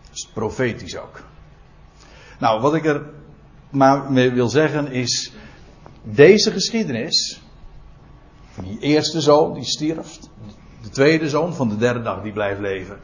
[0.02, 1.22] Dat is profetisch ook.
[2.38, 3.02] Nou, wat ik er
[3.70, 5.32] maar mee wil zeggen is,
[6.02, 7.40] deze geschiedenis,
[8.62, 10.18] die eerste zoon die stierf,
[10.86, 12.98] de tweede zoon van de derde dag die blijft leven,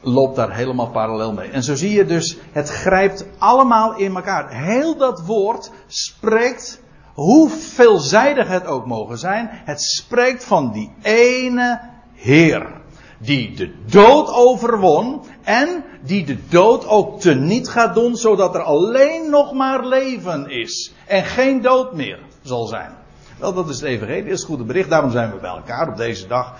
[0.00, 1.48] loopt daar helemaal parallel mee.
[1.48, 4.50] En zo zie je dus, het grijpt allemaal in elkaar.
[4.50, 6.82] Heel dat woord spreekt
[7.14, 11.80] hoe veelzijdig het ook mogen zijn, het spreekt van die ene
[12.14, 12.78] Heer.
[13.18, 19.30] Die de dood overwon en die de dood ook teniet gaat doen, zodat er alleen
[19.30, 20.94] nog maar leven is.
[21.06, 22.98] En geen dood meer zal zijn.
[23.38, 24.90] Wel, dat is het evangelie, dat is goede bericht.
[24.90, 26.54] Daarom zijn we bij elkaar op deze dag.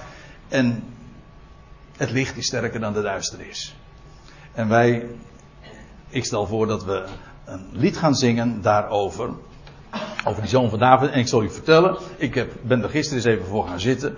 [0.50, 0.82] En
[1.96, 3.74] het licht is sterker dan de duisternis.
[4.52, 5.06] En wij,
[6.08, 7.04] ik stel voor dat we
[7.44, 9.30] een lied gaan zingen daarover.
[10.24, 11.10] Over die zoon van David.
[11.10, 11.96] En ik zal u vertellen.
[12.16, 14.16] Ik heb, ben er gisteren eens even voor gaan zitten.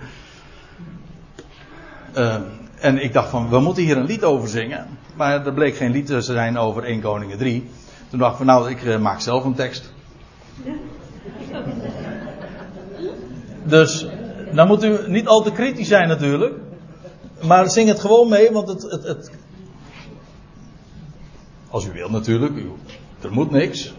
[2.17, 2.35] Uh,
[2.79, 4.87] en ik dacht van, we moeten hier een lied over zingen.
[5.15, 7.69] Maar er bleek geen lied te zijn over 1 Koningen 3.
[8.09, 9.93] Toen dacht ik van, nou, ik uh, maak zelf een tekst.
[13.63, 14.07] Dus
[14.55, 16.55] dan moet u niet al te kritisch zijn natuurlijk.
[17.41, 19.31] Maar zing het gewoon mee, want het, het, het
[21.73, 22.71] als u wilt natuurlijk, u,
[23.21, 23.93] er moet niks.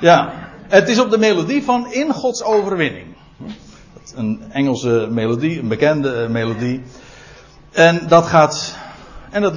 [0.00, 0.32] Ja,
[0.68, 3.06] het is op de melodie van In Gods overwinning.
[4.14, 6.82] Een Engelse melodie, een bekende melodie.
[7.72, 8.76] En dat gaat,
[9.30, 9.54] en dat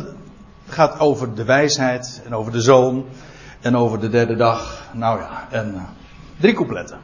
[0.67, 3.05] gaat over de wijsheid en over de zoon
[3.61, 4.89] en over de derde dag.
[4.93, 5.81] Nou ja, en uh,
[6.39, 6.99] drie coupletten.